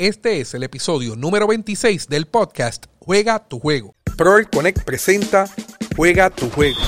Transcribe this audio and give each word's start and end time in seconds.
Este 0.00 0.40
es 0.40 0.54
el 0.54 0.62
episodio 0.62 1.16
número 1.16 1.48
26 1.48 2.06
del 2.06 2.26
podcast 2.26 2.86
Juega 3.00 3.40
tu 3.40 3.58
juego. 3.58 3.96
Proel 4.16 4.48
Connect 4.48 4.84
presenta 4.84 5.52
Juega 5.96 6.30
tu 6.30 6.48
juego. 6.50 6.78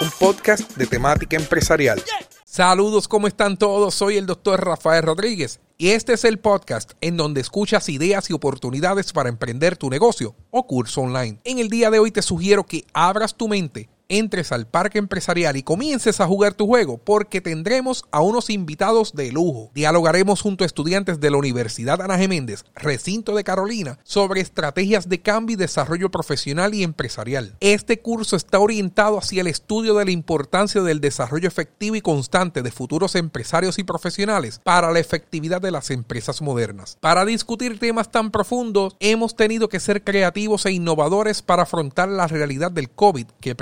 Un 0.00 0.10
podcast 0.18 0.76
de 0.76 0.88
temática 0.88 1.36
empresarial. 1.36 2.02
Saludos, 2.44 3.06
¿cómo 3.06 3.28
están 3.28 3.56
todos? 3.56 3.94
Soy 3.94 4.16
el 4.16 4.26
doctor 4.26 4.64
Rafael 4.64 5.04
Rodríguez 5.04 5.60
y 5.78 5.90
este 5.90 6.14
es 6.14 6.24
el 6.24 6.40
podcast 6.40 6.94
en 7.00 7.16
donde 7.16 7.40
escuchas 7.42 7.88
ideas 7.88 8.28
y 8.28 8.32
oportunidades 8.32 9.12
para 9.12 9.28
emprender 9.28 9.76
tu 9.76 9.88
negocio 9.88 10.34
o 10.50 10.66
curso 10.66 11.02
online. 11.02 11.38
En 11.44 11.60
el 11.60 11.68
día 11.68 11.92
de 11.92 12.00
hoy 12.00 12.10
te 12.10 12.22
sugiero 12.22 12.66
que 12.66 12.84
abras 12.92 13.36
tu 13.36 13.46
mente 13.46 13.88
entres 14.10 14.52
al 14.52 14.66
parque 14.66 14.98
empresarial 14.98 15.56
y 15.56 15.62
comiences 15.62 16.20
a 16.20 16.26
jugar 16.26 16.54
tu 16.54 16.66
juego 16.66 16.98
porque 16.98 17.40
tendremos 17.40 18.04
a 18.10 18.20
unos 18.20 18.50
invitados 18.50 19.14
de 19.14 19.32
lujo. 19.32 19.70
Dialogaremos 19.74 20.42
junto 20.42 20.64
a 20.64 20.66
estudiantes 20.66 21.20
de 21.20 21.30
la 21.30 21.38
Universidad 21.38 22.02
Ana 22.02 22.18
Geméndez, 22.18 22.64
recinto 22.74 23.34
de 23.34 23.44
Carolina, 23.44 23.98
sobre 24.02 24.40
estrategias 24.40 25.08
de 25.08 25.22
cambio 25.22 25.54
y 25.54 25.56
desarrollo 25.56 26.10
profesional 26.10 26.74
y 26.74 26.82
empresarial. 26.82 27.56
Este 27.60 28.00
curso 28.00 28.36
está 28.36 28.58
orientado 28.58 29.16
hacia 29.16 29.40
el 29.40 29.46
estudio 29.46 29.94
de 29.94 30.04
la 30.04 30.10
importancia 30.10 30.82
del 30.82 31.00
desarrollo 31.00 31.48
efectivo 31.48 31.94
y 31.94 32.00
constante 32.00 32.62
de 32.62 32.70
futuros 32.70 33.14
empresarios 33.14 33.78
y 33.78 33.84
profesionales 33.84 34.60
para 34.64 34.90
la 34.90 34.98
efectividad 34.98 35.60
de 35.60 35.70
las 35.70 35.90
empresas 35.90 36.42
modernas. 36.42 36.98
Para 37.00 37.24
discutir 37.24 37.78
temas 37.78 38.10
tan 38.10 38.30
profundos, 38.30 38.96
hemos 39.00 39.36
tenido 39.36 39.68
que 39.68 39.80
ser 39.80 40.02
creativos 40.02 40.66
e 40.66 40.72
innovadores 40.72 41.42
para 41.42 41.62
afrontar 41.62 42.08
la 42.08 42.26
realidad 42.26 42.72
del 42.72 42.90
COVID 42.90 43.26
que 43.40 43.54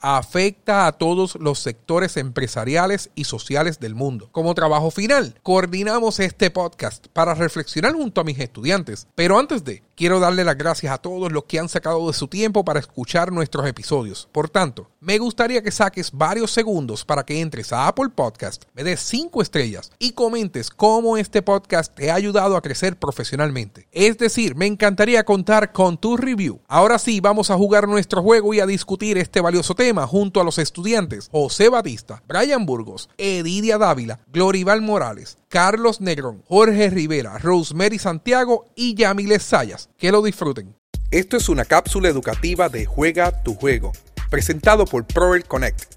afecta 0.00 0.86
a 0.86 0.92
todos 0.92 1.36
los 1.36 1.58
sectores 1.58 2.16
empresariales 2.16 3.10
y 3.14 3.24
sociales 3.24 3.80
del 3.80 3.94
mundo. 3.94 4.28
Como 4.32 4.54
trabajo 4.54 4.90
final, 4.90 5.38
coordinamos 5.42 6.20
este 6.20 6.50
podcast 6.50 7.06
para 7.08 7.34
reflexionar 7.34 7.94
junto 7.94 8.20
a 8.20 8.24
mis 8.24 8.38
estudiantes. 8.38 9.06
Pero 9.14 9.38
antes 9.38 9.64
de, 9.64 9.82
quiero 9.96 10.20
darle 10.20 10.44
las 10.44 10.58
gracias 10.58 10.92
a 10.92 10.98
todos 10.98 11.32
los 11.32 11.44
que 11.44 11.58
han 11.58 11.68
sacado 11.68 12.06
de 12.06 12.12
su 12.12 12.28
tiempo 12.28 12.64
para 12.64 12.78
escuchar 12.78 13.32
nuestros 13.32 13.66
episodios. 13.66 14.28
Por 14.30 14.50
tanto, 14.50 14.90
me 15.00 15.18
gustaría 15.18 15.62
que 15.62 15.70
saques 15.70 16.12
varios 16.12 16.50
segundos 16.50 17.04
para 17.04 17.24
que 17.24 17.40
entres 17.40 17.72
a 17.72 17.88
Apple 17.88 18.10
Podcast, 18.14 18.64
me 18.74 18.84
des 18.84 19.00
5 19.00 19.40
estrellas 19.40 19.90
y 19.98 20.12
comentes 20.12 20.68
cómo 20.70 21.16
este 21.16 21.40
podcast 21.40 21.94
te 21.94 22.10
ha 22.10 22.14
ayudado 22.14 22.56
a 22.56 22.62
crecer 22.62 22.98
profesionalmente. 22.98 23.88
Es 23.90 24.18
decir, 24.18 24.54
me 24.54 24.66
encantaría 24.66 25.24
contar 25.24 25.72
con 25.72 25.96
tu 25.96 26.16
review. 26.16 26.60
Ahora 26.68 26.98
sí, 26.98 27.20
vamos 27.20 27.50
a 27.50 27.56
jugar 27.56 27.88
nuestro 27.88 28.22
juego 28.22 28.52
y 28.52 28.60
a 28.60 28.66
discutir 28.66 29.16
este 29.16 29.40
valioso 29.40 29.74
tema 29.74 30.06
junto 30.06 30.40
a 30.40 30.44
los 30.44 30.58
estudiantes 30.58 31.30
José 31.32 31.70
Batista, 31.70 32.22
Brian 32.28 32.66
Burgos, 32.66 33.08
Edidia 33.16 33.78
Dávila, 33.78 34.20
Glorival 34.30 34.82
Morales, 34.82 35.38
Carlos 35.48 36.00
Negrón, 36.00 36.42
Jorge 36.48 36.90
Rivera, 36.90 37.38
Rosemary 37.38 37.98
Santiago 37.98 38.66
y 38.74 38.94
Yamiles 38.94 39.42
Sayas. 39.42 39.88
Que 39.98 40.10
lo 40.10 40.22
disfruten. 40.22 40.74
Esto 41.10 41.36
es 41.36 41.48
una 41.48 41.64
cápsula 41.64 42.08
educativa 42.08 42.68
de 42.68 42.84
Juega 42.84 43.42
tu 43.42 43.54
Juego, 43.54 43.92
presentado 44.30 44.84
por 44.86 45.04
Proel 45.04 45.44
Connect 45.44 45.96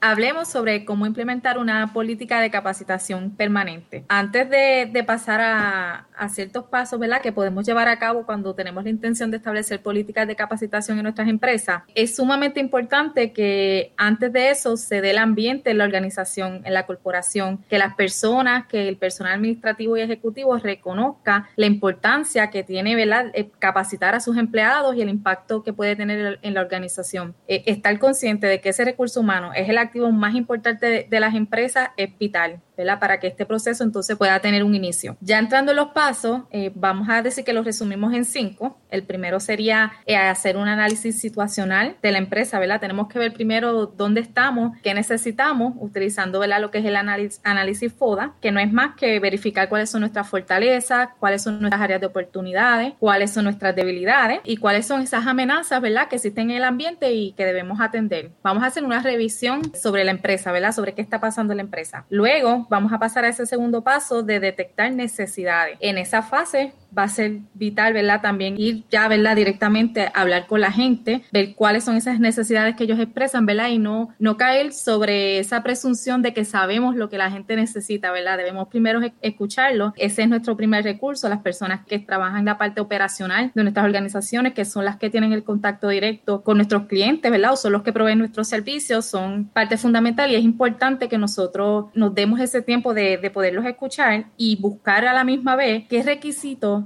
hablemos 0.00 0.48
sobre 0.48 0.84
cómo 0.84 1.06
implementar 1.06 1.58
una 1.58 1.92
política 1.92 2.40
de 2.40 2.50
capacitación 2.50 3.30
permanente. 3.30 4.04
Antes 4.08 4.48
de, 4.50 5.04
pasar 5.06 5.40
a, 5.40 6.28
ciertos 6.28 6.64
pasos 6.64 6.98
¿verdad? 6.98 7.20
que 7.20 7.30
podemos 7.30 7.64
llevar 7.64 7.88
a 7.88 7.98
cabo 7.98 8.26
cuando 8.26 8.54
tenemos 8.54 8.82
la 8.84 8.90
intención 8.90 9.30
de 9.30 9.36
establecer 9.36 9.82
políticas 9.82 10.26
de 10.26 10.34
capacitación 10.34 10.98
en 10.98 11.04
nuestras 11.04 11.28
empresas, 11.28 11.82
es 11.94 12.16
sumamente 12.16 12.58
importante 12.58 13.32
que 13.32 13.92
antes 13.96 14.32
de 14.32 14.50
eso 14.50 14.76
se 14.76 15.00
dé 15.00 15.10
el 15.10 15.18
ambiente 15.18 15.70
en 15.70 15.78
la 15.78 15.84
organización, 15.84 16.62
en 16.64 16.74
la 16.74 16.86
corporación, 16.86 17.64
que 17.68 17.78
las 17.78 17.94
personas, 17.94 18.66
que 18.66 18.88
el 18.88 18.96
personal 18.96 19.34
administrativo 19.34 19.96
y 19.96 20.00
ejecutivo 20.00 20.56
reconozca 20.58 21.48
la 21.56 21.66
importancia 21.66 22.50
que 22.50 22.64
tiene 22.64 22.96
¿verdad? 22.96 23.30
Eh, 23.34 23.50
capacitar 23.58 24.14
a 24.14 24.20
sus 24.20 24.36
empleados 24.36 24.96
y 24.96 25.02
el 25.02 25.08
impacto 25.08 25.62
que 25.62 25.72
puede 25.72 25.96
tener 25.96 26.38
en 26.42 26.54
la 26.54 26.60
organización. 26.60 27.34
Eh, 27.46 27.62
estar 27.66 27.96
consciente 27.98 28.46
de 28.46 28.60
que 28.60 28.70
ese 28.70 28.84
recurso 28.84 29.20
humano 29.20 29.52
es 29.54 29.68
el 29.68 29.78
activo 29.86 30.12
más 30.12 30.34
importante 30.34 31.06
de, 31.08 31.20
las 31.20 31.34
empresas 31.34 31.90
es 31.96 32.16
vital, 32.18 32.60
¿verdad? 32.76 32.98
Para 33.00 33.18
que 33.18 33.28
este 33.28 33.46
proceso 33.46 33.84
entonces 33.84 34.16
pueda 34.16 34.38
tener 34.40 34.64
un 34.64 34.74
inicio. 34.74 35.16
Ya 35.20 35.38
entrando 35.38 35.72
en 35.72 35.76
los 35.76 35.88
pasos, 35.88 36.42
eh, 36.50 36.72
vamos 36.74 37.08
a 37.08 37.22
decir 37.22 37.44
que 37.44 37.52
los 37.52 37.64
resumimos 37.64 38.14
en 38.14 38.24
cinco. 38.24 38.78
El 38.90 39.04
primero 39.04 39.40
sería 39.40 39.92
eh, 40.06 40.16
hacer 40.16 40.56
un 40.56 40.68
análisis 40.68 41.18
situacional 41.20 41.96
de 42.02 42.12
la 42.12 42.18
empresa, 42.18 42.58
¿verdad? 42.58 42.80
Tenemos 42.80 43.08
que 43.08 43.18
ver 43.18 43.32
primero 43.32 43.86
dónde 43.86 44.20
estamos, 44.20 44.76
qué 44.82 44.94
necesitamos, 44.94 45.74
utilizando, 45.78 46.38
¿verdad? 46.38 46.60
Lo 46.60 46.70
que 46.70 46.78
es 46.78 46.84
el 46.84 46.96
análisis, 46.96 47.92
FODA, 47.92 48.34
que 48.40 48.52
no 48.52 48.60
es 48.60 48.72
más 48.72 48.96
que 48.96 49.20
verificar 49.20 49.68
cuáles 49.68 49.90
son 49.90 50.00
nuestras 50.00 50.28
fortalezas, 50.28 51.08
cuáles 51.18 51.42
son 51.42 51.60
nuestras 51.60 51.82
áreas 51.82 52.00
de 52.00 52.06
oportunidades, 52.06 52.94
cuáles 52.98 53.30
son 53.30 53.44
nuestras 53.44 53.74
debilidades 53.74 54.40
y 54.44 54.56
cuáles 54.56 54.86
son 54.86 55.02
esas 55.02 55.26
amenazas, 55.26 55.80
¿verdad? 55.80 56.08
Que 56.08 56.16
existen 56.16 56.50
en 56.50 56.58
el 56.58 56.64
ambiente 56.64 57.12
y 57.12 57.32
que 57.32 57.44
debemos 57.44 57.80
atender. 57.80 58.32
Vamos 58.42 58.62
a 58.62 58.66
hacer 58.66 58.84
una 58.84 59.00
revisión 59.00 59.62
sobre 59.74 60.04
la 60.04 60.10
empresa, 60.10 60.52
¿verdad? 60.52 60.72
Sobre 60.72 60.94
qué 60.94 61.02
está 61.02 61.20
pasando 61.20 61.52
en 61.52 61.58
la 61.58 61.62
empresa. 61.62 62.04
Luego 62.10 62.65
vamos 62.68 62.92
a 62.92 62.98
pasar 62.98 63.24
a 63.24 63.28
ese 63.28 63.46
segundo 63.46 63.82
paso 63.82 64.22
de 64.22 64.40
detectar 64.40 64.92
necesidades. 64.92 65.78
En 65.80 65.98
esa 65.98 66.22
fase 66.22 66.72
va 66.96 67.04
a 67.04 67.08
ser 67.08 67.38
vital, 67.54 67.92
¿verdad? 67.92 68.20
También 68.20 68.58
ir 68.58 68.84
ya, 68.90 69.08
¿verdad? 69.08 69.36
Directamente 69.36 70.06
a 70.06 70.20
hablar 70.20 70.46
con 70.46 70.60
la 70.60 70.72
gente, 70.72 71.22
ver 71.32 71.54
cuáles 71.54 71.84
son 71.84 71.96
esas 71.96 72.20
necesidades 72.20 72.76
que 72.76 72.84
ellos 72.84 72.98
expresan, 72.98 73.46
¿verdad? 73.46 73.68
Y 73.68 73.78
no, 73.78 74.08
no 74.18 74.36
caer 74.36 74.72
sobre 74.72 75.38
esa 75.38 75.62
presunción 75.62 76.22
de 76.22 76.32
que 76.32 76.44
sabemos 76.44 76.96
lo 76.96 77.08
que 77.08 77.18
la 77.18 77.30
gente 77.30 77.56
necesita, 77.56 78.10
¿verdad? 78.10 78.38
Debemos 78.38 78.68
primero 78.68 79.00
escucharlo. 79.22 79.92
Ese 79.96 80.22
es 80.22 80.28
nuestro 80.28 80.56
primer 80.56 80.84
recurso, 80.84 81.28
las 81.28 81.42
personas 81.42 81.84
que 81.86 81.98
trabajan 81.98 82.40
en 82.40 82.44
la 82.46 82.58
parte 82.58 82.80
operacional 82.80 83.52
de 83.54 83.62
nuestras 83.62 83.84
organizaciones, 83.84 84.54
que 84.54 84.64
son 84.64 84.84
las 84.84 84.96
que 84.96 85.10
tienen 85.10 85.32
el 85.32 85.44
contacto 85.44 85.88
directo 85.88 86.42
con 86.42 86.56
nuestros 86.56 86.86
clientes, 86.86 87.30
¿verdad? 87.30 87.52
O 87.52 87.56
son 87.56 87.72
los 87.72 87.82
que 87.82 87.92
proveen 87.92 88.18
nuestros 88.18 88.48
servicios, 88.48 89.06
son 89.06 89.46
parte 89.46 89.76
fundamental 89.76 90.30
y 90.30 90.34
es 90.34 90.42
importante 90.42 91.08
que 91.08 91.18
nosotros 91.18 91.86
nos 91.94 92.14
demos 92.14 92.40
ese 92.40 92.62
tiempo 92.62 92.94
de, 92.94 93.18
de 93.18 93.30
poderlos 93.30 93.64
escuchar 93.66 94.26
y 94.36 94.56
buscar 94.56 95.04
a 95.06 95.12
la 95.12 95.24
misma 95.24 95.56
vez 95.56 95.84
qué 95.88 96.02
requisitos 96.02 96.85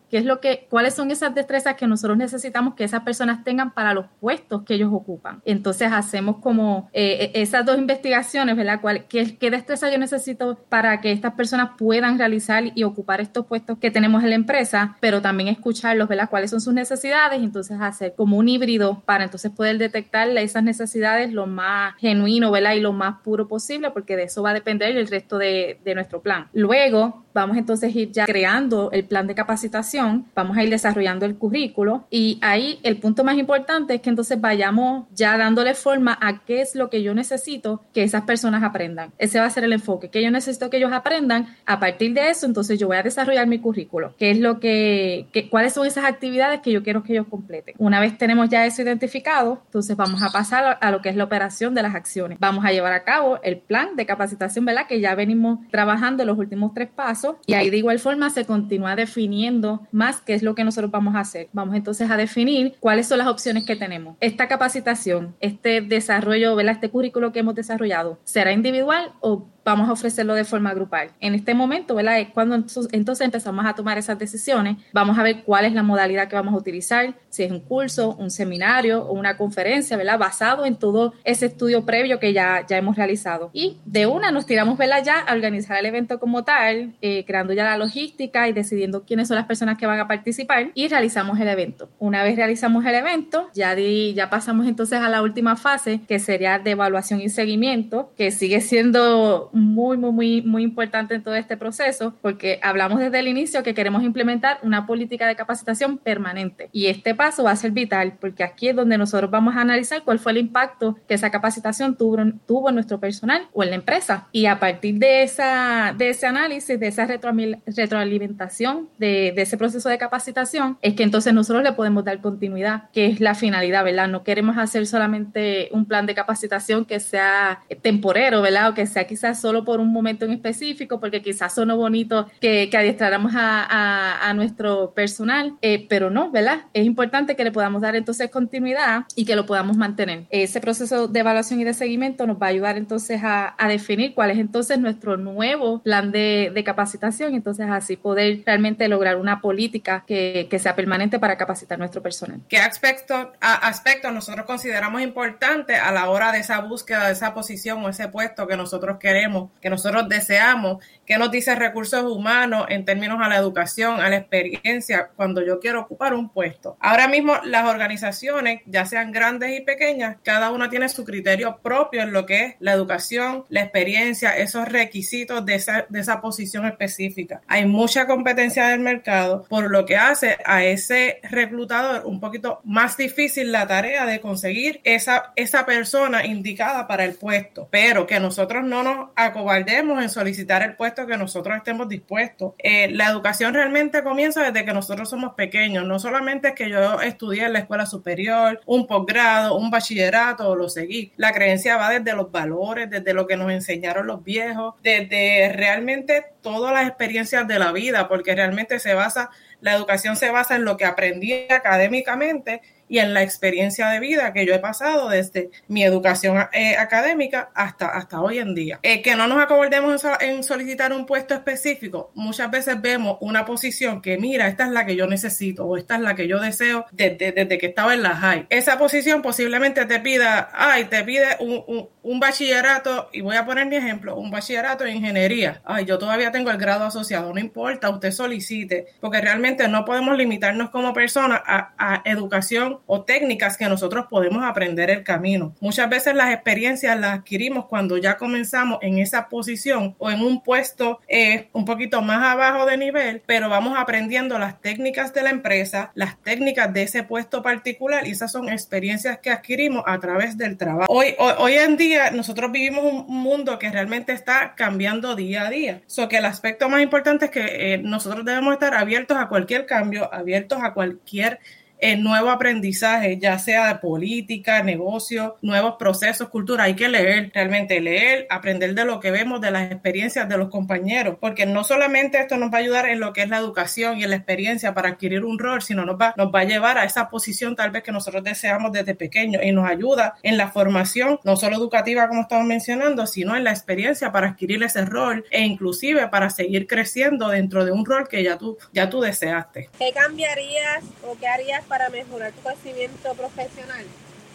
qué 0.11 0.17
es 0.17 0.25
lo 0.25 0.41
que, 0.41 0.67
cuáles 0.69 0.93
son 0.93 1.09
esas 1.09 1.33
destrezas 1.33 1.75
que 1.75 1.87
nosotros 1.87 2.17
necesitamos 2.17 2.75
que 2.75 2.83
esas 2.83 3.01
personas 3.03 3.45
tengan 3.45 3.73
para 3.73 3.93
los 3.93 4.07
puestos 4.19 4.63
que 4.63 4.73
ellos 4.73 4.89
ocupan. 4.91 5.41
Entonces 5.45 5.89
hacemos 5.91 6.37
como 6.39 6.89
eh, 6.91 7.31
e, 7.33 7.41
esas 7.41 7.65
dos 7.65 7.77
investigaciones, 7.77 8.57
¿verdad? 8.57 8.81
¿Cuál, 8.81 9.05
qué, 9.05 9.37
¿Qué 9.37 9.49
destreza 9.49 9.89
yo 9.89 9.97
necesito 9.97 10.59
para 10.67 10.99
que 10.99 11.13
estas 11.13 11.33
personas 11.35 11.71
puedan 11.77 12.17
realizar 12.17 12.65
y 12.75 12.83
ocupar 12.83 13.21
estos 13.21 13.45
puestos 13.45 13.77
que 13.77 13.89
tenemos 13.89 14.21
en 14.23 14.31
la 14.31 14.35
empresa, 14.35 14.97
pero 14.99 15.21
también 15.21 15.47
escucharlos, 15.47 16.09
¿verdad? 16.09 16.29
¿Cuáles 16.29 16.51
son 16.51 16.59
sus 16.59 16.73
necesidades? 16.73 17.41
Entonces 17.41 17.79
hacer 17.79 18.13
como 18.17 18.37
un 18.37 18.49
híbrido 18.49 19.01
para 19.05 19.23
entonces 19.23 19.49
poder 19.51 19.77
detectar 19.77 20.27
esas 20.37 20.63
necesidades 20.63 21.31
lo 21.31 21.47
más 21.47 21.95
genuino, 21.99 22.51
¿verdad? 22.51 22.73
Y 22.73 22.81
lo 22.81 22.91
más 22.91 23.21
puro 23.21 23.47
posible, 23.47 23.91
porque 23.91 24.17
de 24.17 24.23
eso 24.23 24.43
va 24.43 24.49
a 24.49 24.53
depender 24.53 24.97
el 24.97 25.07
resto 25.07 25.37
de, 25.37 25.79
de 25.85 25.95
nuestro 25.95 26.21
plan. 26.21 26.49
Luego, 26.51 27.23
vamos 27.33 27.55
entonces 27.55 27.95
a 27.95 27.97
ir 27.97 28.11
ya 28.11 28.25
creando 28.25 28.91
el 28.91 29.05
plan 29.05 29.25
de 29.25 29.35
capacitación 29.35 30.00
vamos 30.35 30.57
a 30.57 30.63
ir 30.63 30.69
desarrollando 30.69 31.25
el 31.25 31.35
currículo 31.35 32.05
y 32.09 32.39
ahí 32.41 32.79
el 32.83 32.97
punto 32.97 33.23
más 33.23 33.37
importante 33.37 33.95
es 33.95 34.01
que 34.01 34.09
entonces 34.09 34.39
vayamos 34.39 35.07
ya 35.13 35.37
dándole 35.37 35.73
forma 35.73 36.17
a 36.21 36.43
qué 36.45 36.61
es 36.61 36.75
lo 36.75 36.89
que 36.89 37.03
yo 37.03 37.13
necesito 37.13 37.83
que 37.93 38.03
esas 38.03 38.23
personas 38.23 38.63
aprendan. 38.63 39.11
Ese 39.17 39.39
va 39.39 39.45
a 39.45 39.49
ser 39.49 39.63
el 39.63 39.73
enfoque, 39.73 40.09
que 40.09 40.23
yo 40.23 40.31
necesito 40.31 40.69
que 40.69 40.77
ellos 40.77 40.91
aprendan. 40.93 41.55
A 41.65 41.79
partir 41.79 42.13
de 42.13 42.29
eso, 42.29 42.45
entonces 42.45 42.79
yo 42.79 42.87
voy 42.87 42.97
a 42.97 43.03
desarrollar 43.03 43.47
mi 43.47 43.59
currículo, 43.59 44.15
qué 44.17 44.31
es 44.31 44.39
lo 44.39 44.59
que, 44.59 45.27
cuáles 45.49 45.73
son 45.73 45.85
esas 45.85 46.05
actividades 46.05 46.61
que 46.61 46.71
yo 46.71 46.83
quiero 46.83 47.03
que 47.03 47.13
ellos 47.13 47.27
completen. 47.29 47.75
Una 47.77 47.99
vez 47.99 48.17
tenemos 48.17 48.49
ya 48.49 48.65
eso 48.65 48.81
identificado, 48.81 49.61
entonces 49.65 49.95
vamos 49.95 50.21
a 50.23 50.29
pasar 50.29 50.77
a 50.79 50.91
lo 50.91 51.01
que 51.01 51.09
es 51.09 51.15
la 51.15 51.23
operación 51.23 51.73
de 51.73 51.83
las 51.83 51.95
acciones. 51.95 52.37
Vamos 52.39 52.65
a 52.65 52.71
llevar 52.71 52.93
a 52.93 53.03
cabo 53.03 53.39
el 53.43 53.57
plan 53.57 53.95
de 53.95 54.05
capacitación, 54.05 54.65
¿verdad? 54.65 54.87
Que 54.87 54.99
ya 54.99 55.15
venimos 55.15 55.59
trabajando 55.69 56.25
los 56.25 56.37
últimos 56.37 56.73
tres 56.73 56.89
pasos 56.89 57.35
y 57.45 57.53
ahí 57.53 57.69
de 57.69 57.77
igual 57.77 57.99
forma 57.99 58.29
se 58.29 58.45
continúa 58.45 58.95
definiendo 58.95 59.87
más 59.91 60.21
qué 60.21 60.33
es 60.33 60.43
lo 60.43 60.55
que 60.55 60.63
nosotros 60.63 60.91
vamos 60.91 61.15
a 61.15 61.19
hacer. 61.19 61.49
Vamos 61.53 61.75
entonces 61.75 62.09
a 62.09 62.17
definir 62.17 62.75
cuáles 62.79 63.07
son 63.07 63.17
las 63.17 63.27
opciones 63.27 63.65
que 63.65 63.75
tenemos. 63.75 64.15
Esta 64.19 64.47
capacitación, 64.47 65.35
este 65.39 65.81
desarrollo, 65.81 66.55
¿verdad? 66.55 66.75
este 66.75 66.89
currículo 66.89 67.31
que 67.31 67.39
hemos 67.39 67.55
desarrollado, 67.55 68.19
¿será 68.23 68.51
individual 68.51 69.11
o 69.19 69.47
vamos 69.63 69.89
a 69.89 69.93
ofrecerlo 69.93 70.33
de 70.33 70.43
forma 70.43 70.73
grupal. 70.73 71.11
En 71.19 71.35
este 71.35 71.53
momento, 71.53 71.95
¿verdad? 71.95 72.19
Es 72.19 72.29
cuando 72.29 72.55
entonces 72.55 73.21
empezamos 73.21 73.65
a 73.65 73.73
tomar 73.73 73.97
esas 73.97 74.17
decisiones, 74.17 74.77
vamos 74.93 75.17
a 75.17 75.23
ver 75.23 75.43
cuál 75.43 75.65
es 75.65 75.73
la 75.73 75.83
modalidad 75.83 76.27
que 76.27 76.35
vamos 76.35 76.53
a 76.53 76.57
utilizar, 76.57 77.13
si 77.29 77.43
es 77.43 77.51
un 77.51 77.59
curso, 77.59 78.15
un 78.15 78.31
seminario 78.31 79.03
o 79.03 79.13
una 79.13 79.37
conferencia, 79.37 79.97
¿verdad? 79.97 80.19
Basado 80.19 80.65
en 80.65 80.75
todo 80.75 81.13
ese 81.23 81.47
estudio 81.47 81.85
previo 81.85 82.19
que 82.19 82.33
ya, 82.33 82.65
ya 82.67 82.77
hemos 82.77 82.95
realizado. 82.95 83.49
Y 83.53 83.77
de 83.85 84.07
una 84.07 84.31
nos 84.31 84.45
tiramos, 84.45 84.77
¿verdad? 84.77 85.03
Ya 85.03 85.19
a 85.19 85.33
organizar 85.33 85.77
el 85.77 85.85
evento 85.85 86.19
como 86.19 86.43
tal, 86.43 86.95
eh, 87.01 87.23
creando 87.25 87.53
ya 87.53 87.63
la 87.63 87.77
logística 87.77 88.47
y 88.47 88.53
decidiendo 88.53 89.03
quiénes 89.05 89.27
son 89.27 89.35
las 89.35 89.45
personas 89.45 89.77
que 89.77 89.85
van 89.85 89.99
a 89.99 90.07
participar 90.07 90.71
y 90.73 90.87
realizamos 90.87 91.39
el 91.39 91.47
evento. 91.47 91.89
Una 91.99 92.23
vez 92.23 92.35
realizamos 92.35 92.85
el 92.85 92.95
evento, 92.95 93.49
ya, 93.53 93.75
di, 93.75 94.13
ya 94.13 94.29
pasamos 94.29 94.67
entonces 94.67 94.99
a 94.99 95.09
la 95.09 95.21
última 95.21 95.55
fase, 95.55 96.01
que 96.07 96.19
sería 96.19 96.59
de 96.59 96.71
evaluación 96.71 97.21
y 97.21 97.29
seguimiento, 97.29 98.11
que 98.17 98.31
sigue 98.31 98.61
siendo 98.61 99.50
muy, 99.53 99.97
muy, 99.97 100.11
muy, 100.11 100.41
muy 100.41 100.63
importante 100.63 101.15
en 101.15 101.23
todo 101.23 101.35
este 101.35 101.57
proceso, 101.57 102.13
porque 102.21 102.59
hablamos 102.61 102.99
desde 102.99 103.19
el 103.19 103.27
inicio 103.27 103.63
que 103.63 103.73
queremos 103.73 104.03
implementar 104.03 104.59
una 104.63 104.85
política 104.85 105.27
de 105.27 105.35
capacitación 105.35 105.97
permanente. 105.97 106.69
Y 106.71 106.87
este 106.87 107.15
paso 107.15 107.43
va 107.43 107.51
a 107.51 107.55
ser 107.55 107.71
vital, 107.71 108.13
porque 108.19 108.43
aquí 108.43 108.69
es 108.69 108.75
donde 108.75 108.97
nosotros 108.97 109.29
vamos 109.29 109.55
a 109.55 109.61
analizar 109.61 110.03
cuál 110.03 110.19
fue 110.19 110.31
el 110.33 110.37
impacto 110.39 110.97
que 111.07 111.13
esa 111.13 111.29
capacitación 111.31 111.95
tuvo, 111.95 112.17
tuvo 112.47 112.69
en 112.69 112.75
nuestro 112.75 112.99
personal 112.99 113.47
o 113.53 113.63
en 113.63 113.69
la 113.71 113.75
empresa. 113.75 114.27
Y 114.31 114.45
a 114.45 114.59
partir 114.59 114.95
de, 114.95 115.23
esa, 115.23 115.93
de 115.97 116.09
ese 116.09 116.27
análisis, 116.27 116.79
de 116.79 116.87
esa 116.87 117.05
retroalimentación, 117.05 118.89
de, 118.97 119.33
de 119.35 119.41
ese 119.41 119.57
proceso 119.57 119.89
de 119.89 119.97
capacitación, 119.97 120.77
es 120.81 120.93
que 120.93 121.03
entonces 121.03 121.33
nosotros 121.33 121.63
le 121.63 121.73
podemos 121.73 122.05
dar 122.05 122.21
continuidad, 122.21 122.89
que 122.91 123.07
es 123.07 123.19
la 123.19 123.35
finalidad, 123.35 123.83
¿verdad? 123.83 124.07
No 124.07 124.23
queremos 124.23 124.57
hacer 124.57 124.85
solamente 124.87 125.69
un 125.71 125.85
plan 125.85 126.05
de 126.05 126.15
capacitación 126.15 126.85
que 126.85 126.99
sea 126.99 127.63
temporero, 127.81 128.41
¿verdad? 128.41 128.69
O 128.69 128.73
que 128.73 128.85
sea 128.85 129.05
quizás 129.05 129.40
solo 129.41 129.65
por 129.65 129.79
un 129.79 129.91
momento 129.91 130.25
en 130.25 130.31
específico, 130.31 130.99
porque 130.99 131.21
quizás 131.21 131.55
sonó 131.55 131.77
bonito 131.77 132.29
que, 132.39 132.69
que 132.69 132.77
adiestráramos 132.77 133.33
a, 133.35 134.29
a, 134.29 134.33
nuestro 134.33 134.93
personal, 134.93 135.55
eh, 135.61 135.85
pero 135.89 136.09
no, 136.09 136.31
¿verdad? 136.31 136.65
Es 136.73 136.85
importante 136.85 137.35
que 137.35 137.43
le 137.43 137.51
podamos 137.51 137.81
dar 137.81 137.95
entonces 137.95 138.29
continuidad 138.29 139.05
y 139.15 139.25
que 139.25 139.35
lo 139.35 139.45
podamos 139.45 139.77
mantener. 139.77 140.25
Ese 140.29 140.61
proceso 140.61 141.07
de 141.07 141.19
evaluación 141.19 141.59
y 141.59 141.63
de 141.63 141.73
seguimiento 141.73 142.25
nos 142.27 142.41
va 142.41 142.47
a 142.47 142.49
ayudar 142.49 142.77
entonces 142.77 143.21
a, 143.23 143.55
a 143.57 143.67
definir 143.67 144.13
cuál 144.13 144.31
es 144.31 144.37
entonces 144.37 144.79
nuestro 144.79 145.17
nuevo 145.17 145.81
plan 145.81 146.11
de, 146.11 146.51
de 146.53 146.63
capacitación, 146.63 147.33
entonces 147.35 147.67
así 147.69 147.97
poder 147.97 148.43
realmente 148.45 148.87
lograr 148.87 149.17
una 149.17 149.41
política 149.41 150.03
que, 150.07 150.47
que 150.49 150.59
sea 150.59 150.75
permanente 150.75 151.19
para 151.19 151.37
capacitar 151.37 151.79
nuestro 151.79 152.01
personal. 152.01 152.39
¿Qué 152.47 152.57
aspectos 152.57 153.27
aspecto 153.41 154.11
nosotros 154.11 154.45
consideramos 154.45 155.01
importante 155.01 155.75
a 155.75 155.91
la 155.91 156.09
hora 156.09 156.31
de 156.31 156.39
esa 156.39 156.59
búsqueda 156.59 157.07
de 157.07 157.13
esa 157.13 157.33
posición 157.33 157.83
o 157.83 157.89
ese 157.89 158.07
puesto 158.07 158.47
que 158.47 158.57
nosotros 158.57 158.97
queremos, 158.99 159.30
que 159.61 159.69
nosotros 159.69 160.07
deseamos? 160.09 160.83
¿Qué 161.11 161.17
nos 161.17 161.29
dice 161.29 161.53
recursos 161.55 162.03
humanos 162.03 162.67
en 162.69 162.85
términos 162.85 163.19
a 163.21 163.27
la 163.27 163.35
educación, 163.35 163.99
a 163.99 164.07
la 164.07 164.15
experiencia 164.15 165.09
cuando 165.13 165.45
yo 165.45 165.59
quiero 165.59 165.81
ocupar 165.81 166.13
un 166.13 166.29
puesto? 166.29 166.77
Ahora 166.79 167.09
mismo 167.09 167.33
las 167.43 167.67
organizaciones, 167.67 168.61
ya 168.65 168.85
sean 168.85 169.11
grandes 169.11 169.59
y 169.59 169.59
pequeñas, 169.59 170.15
cada 170.23 170.51
una 170.51 170.69
tiene 170.69 170.87
su 170.87 171.03
criterio 171.03 171.59
propio 171.61 172.01
en 172.01 172.13
lo 172.13 172.25
que 172.25 172.45
es 172.45 172.55
la 172.59 172.71
educación, 172.71 173.43
la 173.49 173.59
experiencia, 173.59 174.37
esos 174.37 174.69
requisitos 174.69 175.45
de 175.45 175.55
esa, 175.55 175.85
de 175.89 175.99
esa 175.99 176.21
posición 176.21 176.65
específica. 176.65 177.41
Hay 177.45 177.65
mucha 177.65 178.07
competencia 178.07 178.69
del 178.69 178.79
mercado, 178.79 179.43
por 179.49 179.69
lo 179.69 179.85
que 179.85 179.97
hace 179.97 180.37
a 180.45 180.63
ese 180.63 181.19
reclutador 181.23 182.05
un 182.05 182.21
poquito 182.21 182.61
más 182.63 182.95
difícil 182.95 183.51
la 183.51 183.67
tarea 183.67 184.05
de 184.05 184.21
conseguir 184.21 184.79
esa, 184.85 185.33
esa 185.35 185.65
persona 185.65 186.25
indicada 186.25 186.87
para 186.87 187.03
el 187.03 187.15
puesto, 187.15 187.67
pero 187.69 188.07
que 188.07 188.17
nosotros 188.21 188.63
no 188.63 188.81
nos 188.81 189.09
acobardemos 189.17 190.01
en 190.01 190.09
solicitar 190.09 190.63
el 190.63 190.77
puesto 190.77 191.00
que 191.07 191.17
nosotros 191.17 191.57
estemos 191.57 191.87
dispuestos. 191.89 192.53
Eh, 192.57 192.89
la 192.91 193.07
educación 193.07 193.53
realmente 193.53 194.03
comienza 194.03 194.43
desde 194.43 194.65
que 194.65 194.73
nosotros 194.73 195.09
somos 195.09 195.33
pequeños, 195.33 195.85
no 195.85 195.99
solamente 195.99 196.49
es 196.49 196.55
que 196.55 196.69
yo 196.69 197.01
estudié 197.01 197.45
en 197.45 197.53
la 197.53 197.59
escuela 197.59 197.85
superior, 197.85 198.61
un 198.65 198.87
posgrado, 198.87 199.57
un 199.57 199.71
bachillerato 199.71 200.49
o 200.49 200.55
lo 200.55 200.69
seguí, 200.69 201.11
la 201.17 201.33
creencia 201.33 201.77
va 201.77 201.89
desde 201.89 202.15
los 202.15 202.31
valores, 202.31 202.89
desde 202.89 203.13
lo 203.13 203.27
que 203.27 203.37
nos 203.37 203.51
enseñaron 203.51 204.07
los 204.07 204.23
viejos, 204.23 204.75
desde 204.83 205.51
realmente 205.53 206.25
todas 206.41 206.73
las 206.73 206.87
experiencias 206.87 207.47
de 207.47 207.59
la 207.59 207.71
vida, 207.71 208.07
porque 208.07 208.35
realmente 208.35 208.79
se 208.79 208.93
basa, 208.93 209.29
la 209.61 209.73
educación 209.73 210.15
se 210.15 210.31
basa 210.31 210.55
en 210.55 210.65
lo 210.65 210.77
que 210.77 210.85
aprendí 210.85 211.33
académicamente 211.49 212.61
y 212.91 212.99
en 212.99 213.13
la 213.13 213.23
experiencia 213.23 213.87
de 213.87 214.01
vida 214.01 214.33
que 214.33 214.45
yo 214.45 214.53
he 214.53 214.59
pasado 214.59 215.07
desde 215.07 215.49
mi 215.69 215.81
educación 215.81 216.37
eh, 216.51 216.75
académica 216.75 217.49
hasta, 217.55 217.87
hasta 217.87 218.19
hoy 218.19 218.39
en 218.39 218.53
día. 218.53 218.81
Eh, 218.83 219.01
que 219.01 219.15
no 219.15 219.27
nos 219.27 219.41
acordemos 219.41 220.05
en, 220.19 220.43
solicitar 220.43 220.91
un 220.91 221.05
puesto 221.05 221.33
específico. 221.33 222.11
Muchas 222.15 222.51
veces 222.51 222.81
vemos 222.81 223.17
una 223.21 223.45
posición 223.45 224.01
que, 224.01 224.17
mira, 224.17 224.49
esta 224.49 224.65
es 224.65 224.71
la 224.71 224.85
que 224.85 224.97
yo 224.97 225.07
necesito 225.07 225.65
o 225.65 225.77
esta 225.77 225.95
es 225.95 226.01
la 226.01 226.15
que 226.15 226.27
yo 226.27 226.41
deseo 226.41 226.85
desde, 226.91 227.31
desde 227.31 227.57
que 227.57 227.67
estaba 227.67 227.93
en 227.93 228.03
la 228.03 228.13
high. 228.13 228.47
Esa 228.49 228.77
posición 228.77 229.21
posiblemente 229.21 229.85
te 229.85 230.01
pida, 230.01 230.49
ay, 230.53 230.83
te 230.83 231.01
pide 231.05 231.37
un, 231.39 231.63
un, 231.67 231.89
bachillerato, 232.19 233.09
y 233.11 233.21
voy 233.21 233.35
a 233.35 233.45
poner 233.45 233.67
mi 233.67 233.75
ejemplo, 233.75 234.15
un 234.15 234.31
bachillerato 234.31 234.85
en 234.85 234.97
ingeniería. 234.97 235.61
Ay, 235.65 235.85
yo 235.85 235.97
todavía 235.97 236.31
tengo 236.31 236.51
el 236.51 236.57
grado 236.57 236.85
asociado, 236.85 237.33
no 237.33 237.39
importa, 237.39 237.89
usted 237.89 238.11
solicite, 238.11 238.87
porque 238.99 239.21
realmente 239.21 239.67
no 239.67 239.85
podemos 239.85 240.17
limitarnos 240.17 240.69
como 240.69 240.93
personas 240.93 241.41
a, 241.45 241.73
a 241.77 242.01
educación 242.05 242.79
o 242.85 243.03
técnicas 243.03 243.57
que 243.57 243.69
nosotros 243.69 244.05
podemos 244.09 244.43
aprender 244.43 244.89
el 244.89 245.03
camino. 245.03 245.55
Muchas 245.59 245.89
veces 245.89 246.15
las 246.15 246.33
experiencias 246.33 246.99
las 246.99 247.19
adquirimos 247.19 247.65
cuando 247.65 247.97
ya 247.97 248.17
comenzamos 248.17 248.79
en 248.81 248.99
esa 248.99 249.29
posición 249.29 249.95
o 249.97 250.11
en 250.11 250.21
un 250.21 250.41
puesto 250.41 250.99
eh, 251.07 251.49
un 251.53 251.65
poquito 251.65 252.01
más 252.01 252.23
abajo 252.23 252.65
de 252.65 252.77
nivel, 252.77 253.21
pero 253.25 253.49
vamos 253.49 253.77
aprendiendo 253.77 254.37
las 254.39 254.61
técnicas 254.61 255.13
de 255.13 255.23
la 255.23 255.29
empresa, 255.29 255.91
las 255.95 256.17
técnicas 256.21 256.73
de 256.73 256.83
ese 256.83 257.03
puesto 257.03 257.41
particular 257.41 258.07
y 258.07 258.11
esas 258.11 258.31
son 258.31 258.49
experiencias 258.49 259.19
que 259.19 259.29
adquirimos 259.29 259.83
a 259.85 259.99
través 259.99 260.37
del 260.37 260.57
trabajo. 260.57 260.91
Hoy, 260.91 261.15
hoy, 261.17 261.53
en 261.53 261.77
día 261.77 261.90
nosotros 262.13 262.51
vivimos 262.51 262.83
un 262.83 263.05
mundo 263.07 263.59
que 263.59 263.71
realmente 263.71 264.13
está 264.13 264.55
cambiando 264.55 265.15
día 265.15 265.47
a 265.47 265.49
día. 265.49 265.81
So 265.87 266.07
que 266.07 266.17
el 266.17 266.25
aspecto 266.25 266.69
más 266.69 266.81
importante 266.81 267.25
es 267.25 267.31
que 267.31 267.73
eh, 267.73 267.77
nosotros 267.77 268.25
debemos 268.25 268.53
estar 268.53 268.73
abiertos 268.73 269.17
a 269.17 269.27
cualquier 269.27 269.65
cambio, 269.65 270.13
abiertos 270.13 270.59
a 270.61 270.73
cualquier 270.73 271.39
el 271.81 272.03
nuevo 272.03 272.29
aprendizaje, 272.29 273.17
ya 273.17 273.39
sea 273.39 273.67
de 273.67 273.75
política, 273.79 274.61
negocio, 274.61 275.35
nuevos 275.41 275.75
procesos, 275.77 276.29
cultura. 276.29 276.65
Hay 276.65 276.75
que 276.75 276.87
leer, 276.87 277.31
realmente 277.33 277.81
leer, 277.81 278.27
aprender 278.29 278.75
de 278.75 278.85
lo 278.85 278.99
que 278.99 279.09
vemos, 279.09 279.41
de 279.41 279.49
las 279.49 279.71
experiencias 279.71 280.29
de 280.29 280.37
los 280.37 280.49
compañeros, 280.49 281.17
porque 281.19 281.47
no 281.47 281.63
solamente 281.63 282.19
esto 282.19 282.37
nos 282.37 282.53
va 282.53 282.57
a 282.57 282.61
ayudar 282.61 282.87
en 282.87 282.99
lo 282.99 283.13
que 283.13 283.23
es 283.23 283.29
la 283.29 283.37
educación 283.37 283.97
y 283.97 284.03
en 284.03 284.11
la 284.11 284.15
experiencia 284.15 284.75
para 284.75 284.89
adquirir 284.89 285.25
un 285.25 285.39
rol, 285.39 285.63
sino 285.63 285.83
nos 285.83 285.99
va, 285.99 286.13
nos 286.17 286.27
va 286.33 286.41
a 286.41 286.43
llevar 286.43 286.77
a 286.77 286.83
esa 286.83 287.09
posición 287.09 287.55
tal 287.55 287.71
vez 287.71 287.81
que 287.81 287.91
nosotros 287.91 288.23
deseamos 288.23 288.71
desde 288.71 288.93
pequeño 288.93 289.39
y 289.41 289.51
nos 289.51 289.67
ayuda 289.67 290.15
en 290.21 290.37
la 290.37 290.51
formación, 290.51 291.19
no 291.23 291.35
solo 291.35 291.55
educativa 291.55 292.07
como 292.07 292.21
estamos 292.21 292.45
mencionando, 292.45 293.07
sino 293.07 293.35
en 293.35 293.43
la 293.43 293.51
experiencia 293.51 294.11
para 294.11 294.29
adquirir 294.29 294.61
ese 294.61 294.85
rol 294.85 295.25
e 295.31 295.41
inclusive 295.41 296.07
para 296.09 296.29
seguir 296.29 296.67
creciendo 296.67 297.29
dentro 297.29 297.65
de 297.65 297.71
un 297.71 297.85
rol 297.85 298.07
que 298.07 298.23
ya 298.23 298.37
tú, 298.37 298.59
ya 298.71 298.87
tú 298.87 299.01
deseaste. 299.01 299.69
¿Qué 299.79 299.91
cambiarías 299.93 300.83
o 301.03 301.17
qué 301.17 301.27
harías 301.27 301.63
para 301.71 301.89
mejorar 301.89 302.33
tu 302.33 302.41
conocimiento 302.41 303.13
profesional. 303.13 303.85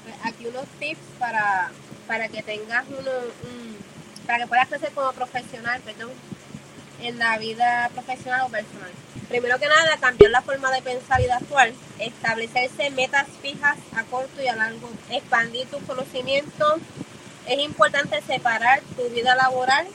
Pues, 0.05 0.17
aquí 0.25 0.47
unos 0.47 0.65
tips 0.81 1.03
para, 1.19 1.71
para 2.07 2.29
que 2.29 2.43
tengas 2.43 2.87
uno, 2.89 3.11
para 4.27 4.39
que 4.39 4.47
puedas 4.47 4.69
crecer 4.69 4.91
como 4.93 5.13
profesional, 5.13 5.83
perdón, 5.83 6.13
en 7.03 7.19
la 7.19 7.37
vida 7.37 7.91
profesional 7.93 8.41
o 8.47 8.49
personal. 8.49 8.91
Primero 9.29 9.59
que 9.59 9.67
nada, 9.69 9.99
cambiar 9.99 10.31
la 10.31 10.41
forma 10.41 10.73
de 10.73 10.81
pensar 10.81 11.21
y 11.21 11.25
de 11.25 11.33
actuar, 11.33 11.73
establecerse 11.99 12.89
metas 12.93 13.27
fijas 13.43 13.77
a 13.95 14.05
corto 14.05 14.43
y 14.43 14.49
a 14.49 14.57
largo, 14.57 14.89
expandir 15.11 15.67
tus 15.67 15.83
conocimientos. 15.83 16.81
Es 17.47 17.59
importante 17.59 18.23
separar 18.23 18.81
tu 18.97 19.11
vida 19.11 19.35
laboral 19.35 19.87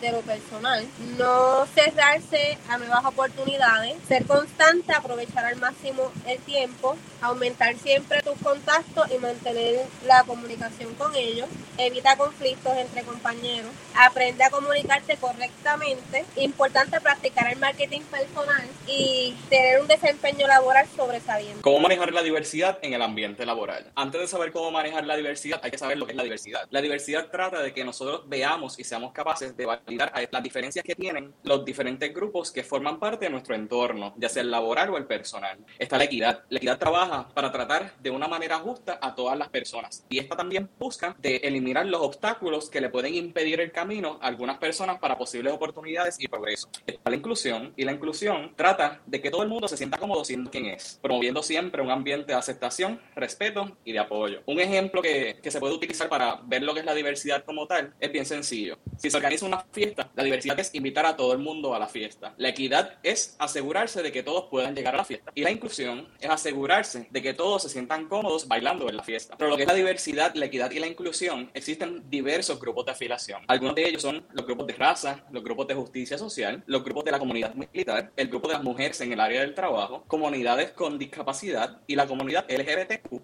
de 0.00 0.12
lo 0.12 0.20
personal, 0.20 0.86
no 1.16 1.66
cerrarse 1.66 2.58
a 2.68 2.78
nuevas 2.78 3.04
oportunidades, 3.04 3.96
ser 4.06 4.26
constante, 4.26 4.92
aprovechar 4.92 5.44
al 5.44 5.56
máximo 5.56 6.10
el 6.26 6.38
tiempo, 6.40 6.96
aumentar 7.20 7.76
siempre 7.76 8.22
tus 8.22 8.38
contactos 8.38 9.10
y 9.10 9.18
mantener 9.18 9.86
la 10.06 10.24
comunicación 10.24 10.94
con 10.94 11.14
ellos, 11.14 11.48
evita 11.76 12.16
conflictos 12.16 12.76
entre 12.76 13.02
compañeros, 13.02 13.70
aprende 13.96 14.44
a 14.44 14.50
comunicarte 14.50 15.16
correctamente, 15.16 16.24
importante 16.36 17.00
practicar 17.00 17.52
el 17.52 17.58
marketing 17.58 18.02
personal 18.02 18.66
y 18.86 19.34
tener 19.48 19.80
un 19.80 19.88
desempeño 19.88 20.46
laboral 20.46 20.86
sobresaliente. 20.96 21.62
¿Cómo 21.62 21.80
manejar 21.80 22.12
la 22.12 22.22
diversidad 22.22 22.78
en 22.82 22.92
el 22.92 23.02
ambiente 23.02 23.44
laboral? 23.44 23.90
Antes 23.94 24.20
de 24.20 24.26
saber 24.26 24.52
cómo 24.52 24.70
manejar 24.70 25.04
la 25.06 25.16
diversidad, 25.16 25.60
hay 25.62 25.70
que 25.70 25.78
saber 25.78 25.98
lo 25.98 26.06
que 26.06 26.12
es 26.12 26.16
la 26.16 26.22
diversidad. 26.22 26.66
La 26.70 26.80
diversidad 26.80 27.28
trata 27.30 27.60
de 27.60 27.72
que 27.72 27.84
nosotros 27.84 28.22
veamos 28.28 28.78
y 28.78 28.84
seamos 28.84 29.12
capaces 29.12 29.56
de 29.56 29.66
las 29.96 30.42
diferencias 30.42 30.84
que 30.84 30.94
tienen 30.94 31.34
los 31.44 31.64
diferentes 31.64 32.12
grupos 32.14 32.50
que 32.50 32.62
forman 32.62 32.98
parte 32.98 33.26
de 33.26 33.30
nuestro 33.30 33.54
entorno, 33.54 34.14
ya 34.16 34.28
sea 34.28 34.42
el 34.42 34.50
laboral 34.50 34.90
o 34.90 34.96
el 34.96 35.06
personal. 35.06 35.58
Está 35.78 35.98
la 35.98 36.04
equidad. 36.04 36.44
La 36.48 36.58
equidad 36.58 36.78
trabaja 36.78 37.28
para 37.34 37.52
tratar 37.52 37.94
de 38.00 38.10
una 38.10 38.28
manera 38.28 38.58
justa 38.58 38.98
a 39.00 39.14
todas 39.14 39.38
las 39.38 39.48
personas 39.48 40.04
y 40.08 40.18
esta 40.18 40.36
también 40.36 40.68
busca 40.78 41.16
de 41.18 41.36
eliminar 41.36 41.86
los 41.86 42.00
obstáculos 42.00 42.70
que 42.70 42.80
le 42.80 42.88
pueden 42.88 43.14
impedir 43.14 43.60
el 43.60 43.72
camino 43.72 44.18
a 44.20 44.26
algunas 44.26 44.58
personas 44.58 44.98
para 44.98 45.16
posibles 45.16 45.52
oportunidades 45.52 46.16
y 46.18 46.28
progreso. 46.28 46.68
Está 46.86 47.10
la 47.10 47.16
inclusión 47.16 47.72
y 47.76 47.84
la 47.84 47.92
inclusión 47.92 48.52
trata 48.56 49.00
de 49.06 49.20
que 49.20 49.30
todo 49.30 49.42
el 49.42 49.48
mundo 49.48 49.68
se 49.68 49.76
sienta 49.76 49.98
cómodo 49.98 50.24
siendo 50.24 50.50
quien 50.50 50.66
es, 50.66 50.98
promoviendo 51.02 51.42
siempre 51.42 51.82
un 51.82 51.90
ambiente 51.90 52.32
de 52.32 52.38
aceptación, 52.38 53.00
respeto 53.14 53.76
y 53.84 53.92
de 53.92 53.98
apoyo. 53.98 54.42
Un 54.46 54.60
ejemplo 54.60 55.02
que, 55.02 55.38
que 55.42 55.50
se 55.50 55.60
puede 55.60 55.74
utilizar 55.74 56.08
para 56.08 56.40
ver 56.44 56.62
lo 56.62 56.74
que 56.74 56.80
es 56.80 56.86
la 56.86 56.94
diversidad 56.94 57.44
como 57.44 57.66
tal 57.66 57.94
es 58.00 58.12
bien 58.12 58.26
sencillo. 58.26 58.78
Si 58.96 59.10
se 59.10 59.16
organiza 59.16 59.46
una 59.46 59.64
la 60.14 60.24
diversidad 60.24 60.58
es 60.60 60.74
invitar 60.74 61.06
a 61.06 61.16
todo 61.16 61.32
el 61.32 61.38
mundo 61.38 61.74
a 61.74 61.78
la 61.78 61.88
fiesta. 61.88 62.34
La 62.36 62.48
equidad 62.48 62.98
es 63.02 63.36
asegurarse 63.38 64.02
de 64.02 64.12
que 64.12 64.22
todos 64.22 64.46
puedan 64.50 64.74
llegar 64.74 64.94
a 64.94 64.98
la 64.98 65.04
fiesta. 65.04 65.32
Y 65.34 65.42
la 65.42 65.50
inclusión 65.50 66.08
es 66.20 66.30
asegurarse 66.30 67.08
de 67.10 67.22
que 67.22 67.34
todos 67.34 67.62
se 67.62 67.68
sientan 67.68 68.08
cómodos 68.08 68.48
bailando 68.48 68.88
en 68.88 68.96
la 68.96 69.02
fiesta. 69.02 69.36
Pero 69.36 69.50
lo 69.50 69.56
que 69.56 69.62
es 69.62 69.68
la 69.68 69.74
diversidad, 69.74 70.34
la 70.34 70.46
equidad 70.46 70.70
y 70.70 70.78
la 70.78 70.86
inclusión, 70.86 71.50
existen 71.54 72.08
diversos 72.10 72.60
grupos 72.60 72.86
de 72.86 72.92
afiliación. 72.92 73.42
Algunos 73.48 73.74
de 73.74 73.88
ellos 73.88 74.02
son 74.02 74.26
los 74.32 74.46
grupos 74.46 74.66
de 74.66 74.74
raza, 74.74 75.24
los 75.30 75.42
grupos 75.42 75.66
de 75.68 75.74
justicia 75.74 76.18
social, 76.18 76.62
los 76.66 76.84
grupos 76.84 77.04
de 77.04 77.12
la 77.12 77.18
comunidad 77.18 77.54
militar, 77.54 78.12
el 78.16 78.28
grupo 78.28 78.48
de 78.48 78.54
las 78.54 78.62
mujeres 78.62 79.00
en 79.00 79.12
el 79.12 79.20
área 79.20 79.40
del 79.40 79.54
trabajo, 79.54 80.04
comunidades 80.06 80.72
con 80.72 80.98
discapacidad 80.98 81.80
y 81.86 81.94
la 81.94 82.06
comunidad 82.06 82.46
LGBTQ+. 82.48 83.22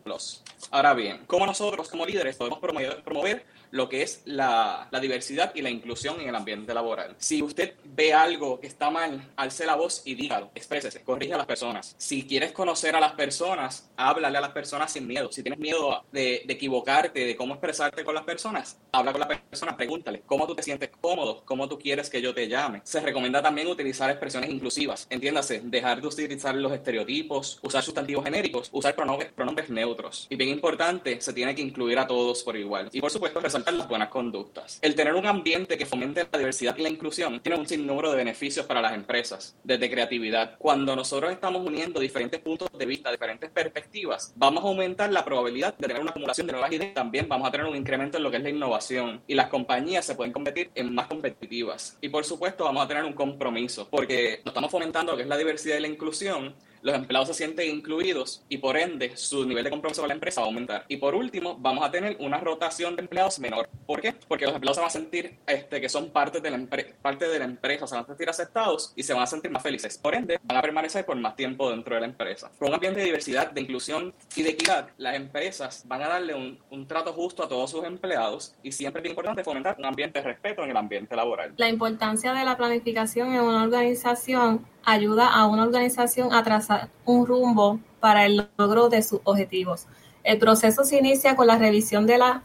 Ahora 0.70 0.94
bien, 0.94 1.24
¿cómo 1.26 1.46
nosotros 1.46 1.88
como 1.88 2.06
líderes 2.06 2.36
podemos 2.36 2.58
promover 2.58 3.44
lo 3.74 3.88
que 3.88 4.02
es 4.02 4.22
la, 4.24 4.86
la, 4.92 5.00
diversidad 5.00 5.52
y 5.52 5.60
la 5.60 5.68
inclusión 5.68 6.20
en 6.20 6.28
el 6.28 6.34
ambiente 6.36 6.72
laboral. 6.72 7.16
Si 7.18 7.42
usted 7.42 7.74
ve 7.84 8.14
algo 8.14 8.60
que 8.60 8.68
está 8.68 8.88
mal, 8.88 9.32
alce 9.34 9.66
la 9.66 9.74
voz 9.74 10.02
y 10.04 10.14
dígalo, 10.14 10.52
exprésese, 10.54 11.02
corrige 11.02 11.34
a 11.34 11.38
las 11.38 11.46
personas. 11.46 11.96
Si 11.98 12.24
quieres 12.24 12.52
conocer 12.52 12.94
a 12.94 13.00
las 13.00 13.14
personas, 13.14 13.90
háblale 13.96 14.38
a 14.38 14.40
las 14.40 14.52
personas 14.52 14.92
sin 14.92 15.08
miedo. 15.08 15.32
Si 15.32 15.42
tienes 15.42 15.58
miedo 15.58 16.04
de, 16.12 16.44
de 16.46 16.54
equivocarte, 16.54 17.26
de 17.26 17.34
cómo 17.34 17.54
expresarte 17.54 18.04
con 18.04 18.14
las 18.14 18.22
personas, 18.22 18.78
habla 18.92 19.10
con 19.10 19.20
la 19.20 19.26
persona, 19.26 19.76
pregúntale 19.76 20.22
cómo 20.24 20.46
tú 20.46 20.54
te 20.54 20.62
sientes 20.62 20.90
cómodo, 21.00 21.42
cómo 21.44 21.68
tú 21.68 21.76
quieres 21.76 22.08
que 22.08 22.22
yo 22.22 22.32
te 22.32 22.46
llame. 22.46 22.80
Se 22.84 23.00
recomienda 23.00 23.42
también 23.42 23.66
utilizar 23.66 24.08
expresiones 24.08 24.50
inclusivas. 24.50 25.08
Entiéndase, 25.10 25.62
dejar 25.64 26.00
de 26.00 26.06
utilizar 26.06 26.54
los 26.54 26.72
estereotipos, 26.72 27.58
usar 27.60 27.82
sustantivos 27.82 28.24
genéricos, 28.24 28.68
usar 28.70 28.94
pronombres, 28.94 29.32
pronombres 29.32 29.68
neutros. 29.68 30.28
Y 30.30 30.36
bien 30.36 30.50
importante, 30.50 31.20
se 31.20 31.32
tiene 31.32 31.56
que 31.56 31.62
incluir 31.62 31.98
a 31.98 32.06
todos 32.06 32.44
por 32.44 32.56
igual. 32.56 32.88
Y 32.92 33.00
por 33.00 33.10
supuesto, 33.10 33.40
resaltar 33.40 33.63
las 33.72 33.88
buenas 33.88 34.08
conductas. 34.08 34.78
El 34.82 34.94
tener 34.94 35.14
un 35.14 35.26
ambiente 35.26 35.78
que 35.78 35.86
fomente 35.86 36.26
la 36.30 36.38
diversidad 36.38 36.76
y 36.76 36.82
la 36.82 36.88
inclusión 36.88 37.40
tiene 37.40 37.58
un 37.58 37.66
sinnúmero 37.66 38.10
de 38.10 38.16
beneficios 38.16 38.66
para 38.66 38.80
las 38.80 38.94
empresas, 38.94 39.56
desde 39.64 39.90
creatividad. 39.90 40.56
Cuando 40.58 40.94
nosotros 40.94 41.32
estamos 41.32 41.66
uniendo 41.66 42.00
diferentes 42.00 42.40
puntos 42.40 42.68
de 42.76 42.86
vista, 42.86 43.10
diferentes 43.10 43.50
perspectivas, 43.50 44.32
vamos 44.36 44.64
a 44.64 44.68
aumentar 44.68 45.10
la 45.12 45.24
probabilidad 45.24 45.74
de 45.76 45.86
tener 45.86 46.02
una 46.02 46.10
acumulación 46.10 46.46
de 46.46 46.52
nuevas 46.52 46.72
ideas. 46.72 46.94
También 46.94 47.28
vamos 47.28 47.48
a 47.48 47.50
tener 47.50 47.66
un 47.66 47.76
incremento 47.76 48.18
en 48.18 48.24
lo 48.24 48.30
que 48.30 48.36
es 48.38 48.42
la 48.42 48.50
innovación 48.50 49.22
y 49.26 49.34
las 49.34 49.48
compañías 49.48 50.04
se 50.04 50.14
pueden 50.14 50.32
convertir 50.32 50.70
en 50.74 50.94
más 50.94 51.06
competitivas. 51.06 51.96
Y 52.00 52.08
por 52.08 52.24
supuesto 52.24 52.64
vamos 52.64 52.84
a 52.84 52.88
tener 52.88 53.04
un 53.04 53.12
compromiso 53.12 53.88
porque 53.90 54.40
nos 54.44 54.52
estamos 54.52 54.70
fomentando 54.70 55.12
lo 55.12 55.16
que 55.16 55.22
es 55.22 55.28
la 55.28 55.36
diversidad 55.36 55.78
y 55.78 55.80
la 55.80 55.88
inclusión 55.88 56.54
los 56.84 56.94
empleados 56.94 57.28
se 57.28 57.34
sienten 57.34 57.74
incluidos 57.74 58.44
y 58.50 58.58
por 58.58 58.76
ende 58.76 59.16
su 59.16 59.46
nivel 59.46 59.64
de 59.64 59.70
compromiso 59.70 60.02
con 60.02 60.08
la 60.08 60.14
empresa 60.14 60.42
va 60.42 60.46
a 60.46 60.50
aumentar. 60.50 60.84
Y 60.86 60.98
por 60.98 61.14
último, 61.14 61.56
vamos 61.58 61.82
a 61.82 61.90
tener 61.90 62.18
una 62.20 62.38
rotación 62.38 62.94
de 62.94 63.00
empleados 63.00 63.38
menor. 63.38 63.70
¿Por 63.86 64.02
qué? 64.02 64.14
Porque 64.28 64.44
los 64.44 64.54
empleados 64.54 64.76
se 64.76 64.80
van 64.82 64.88
a 64.88 64.92
sentir 64.92 65.38
este, 65.46 65.80
que 65.80 65.88
son 65.88 66.10
parte 66.10 66.42
de, 66.42 66.50
la 66.50 66.58
parte 67.00 67.26
de 67.26 67.38
la 67.38 67.46
empresa, 67.46 67.86
se 67.86 67.94
van 67.94 68.04
a 68.04 68.06
sentir 68.06 68.28
aceptados 68.28 68.92
y 68.94 69.02
se 69.02 69.14
van 69.14 69.22
a 69.22 69.26
sentir 69.26 69.50
más 69.50 69.62
felices. 69.62 69.96
Por 69.96 70.14
ende, 70.14 70.38
van 70.42 70.58
a 70.58 70.62
permanecer 70.62 71.06
por 71.06 71.16
más 71.16 71.34
tiempo 71.36 71.70
dentro 71.70 71.94
de 71.94 72.02
la 72.02 72.06
empresa. 72.06 72.50
Con 72.58 72.68
un 72.68 72.74
ambiente 72.74 73.00
de 73.00 73.06
diversidad, 73.06 73.50
de 73.50 73.62
inclusión 73.62 74.12
y 74.36 74.42
de 74.42 74.50
equidad, 74.50 74.90
las 74.98 75.16
empresas 75.16 75.84
van 75.86 76.02
a 76.02 76.08
darle 76.08 76.34
un, 76.34 76.58
un 76.68 76.86
trato 76.86 77.14
justo 77.14 77.42
a 77.42 77.48
todos 77.48 77.70
sus 77.70 77.82
empleados 77.84 78.54
y 78.62 78.72
siempre 78.72 79.00
es 79.02 79.08
importante 79.08 79.42
fomentar 79.42 79.76
un 79.78 79.86
ambiente 79.86 80.18
de 80.18 80.26
respeto 80.26 80.62
en 80.62 80.70
el 80.70 80.76
ambiente 80.76 81.16
laboral. 81.16 81.54
La 81.56 81.70
importancia 81.70 82.34
de 82.34 82.44
la 82.44 82.58
planificación 82.58 83.32
en 83.32 83.40
una 83.40 83.62
organización 83.62 84.66
ayuda 84.86 85.28
a 85.28 85.46
una 85.46 85.62
organización 85.62 86.32
a 86.32 86.42
trazar 86.42 86.88
un 87.04 87.26
rumbo 87.26 87.80
para 88.00 88.26
el 88.26 88.48
logro 88.56 88.88
de 88.88 89.02
sus 89.02 89.20
objetivos. 89.24 89.86
El 90.22 90.38
proceso 90.38 90.84
se 90.84 90.98
inicia 90.98 91.36
con 91.36 91.46
la 91.46 91.58
revisión 91.58 92.06
de 92.06 92.18
las 92.18 92.40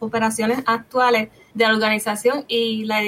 operaciones 0.00 0.62
actuales 0.66 1.28
de 1.54 1.64
la 1.66 1.72
organización 1.72 2.44
y 2.46 2.84
la, 2.84 3.02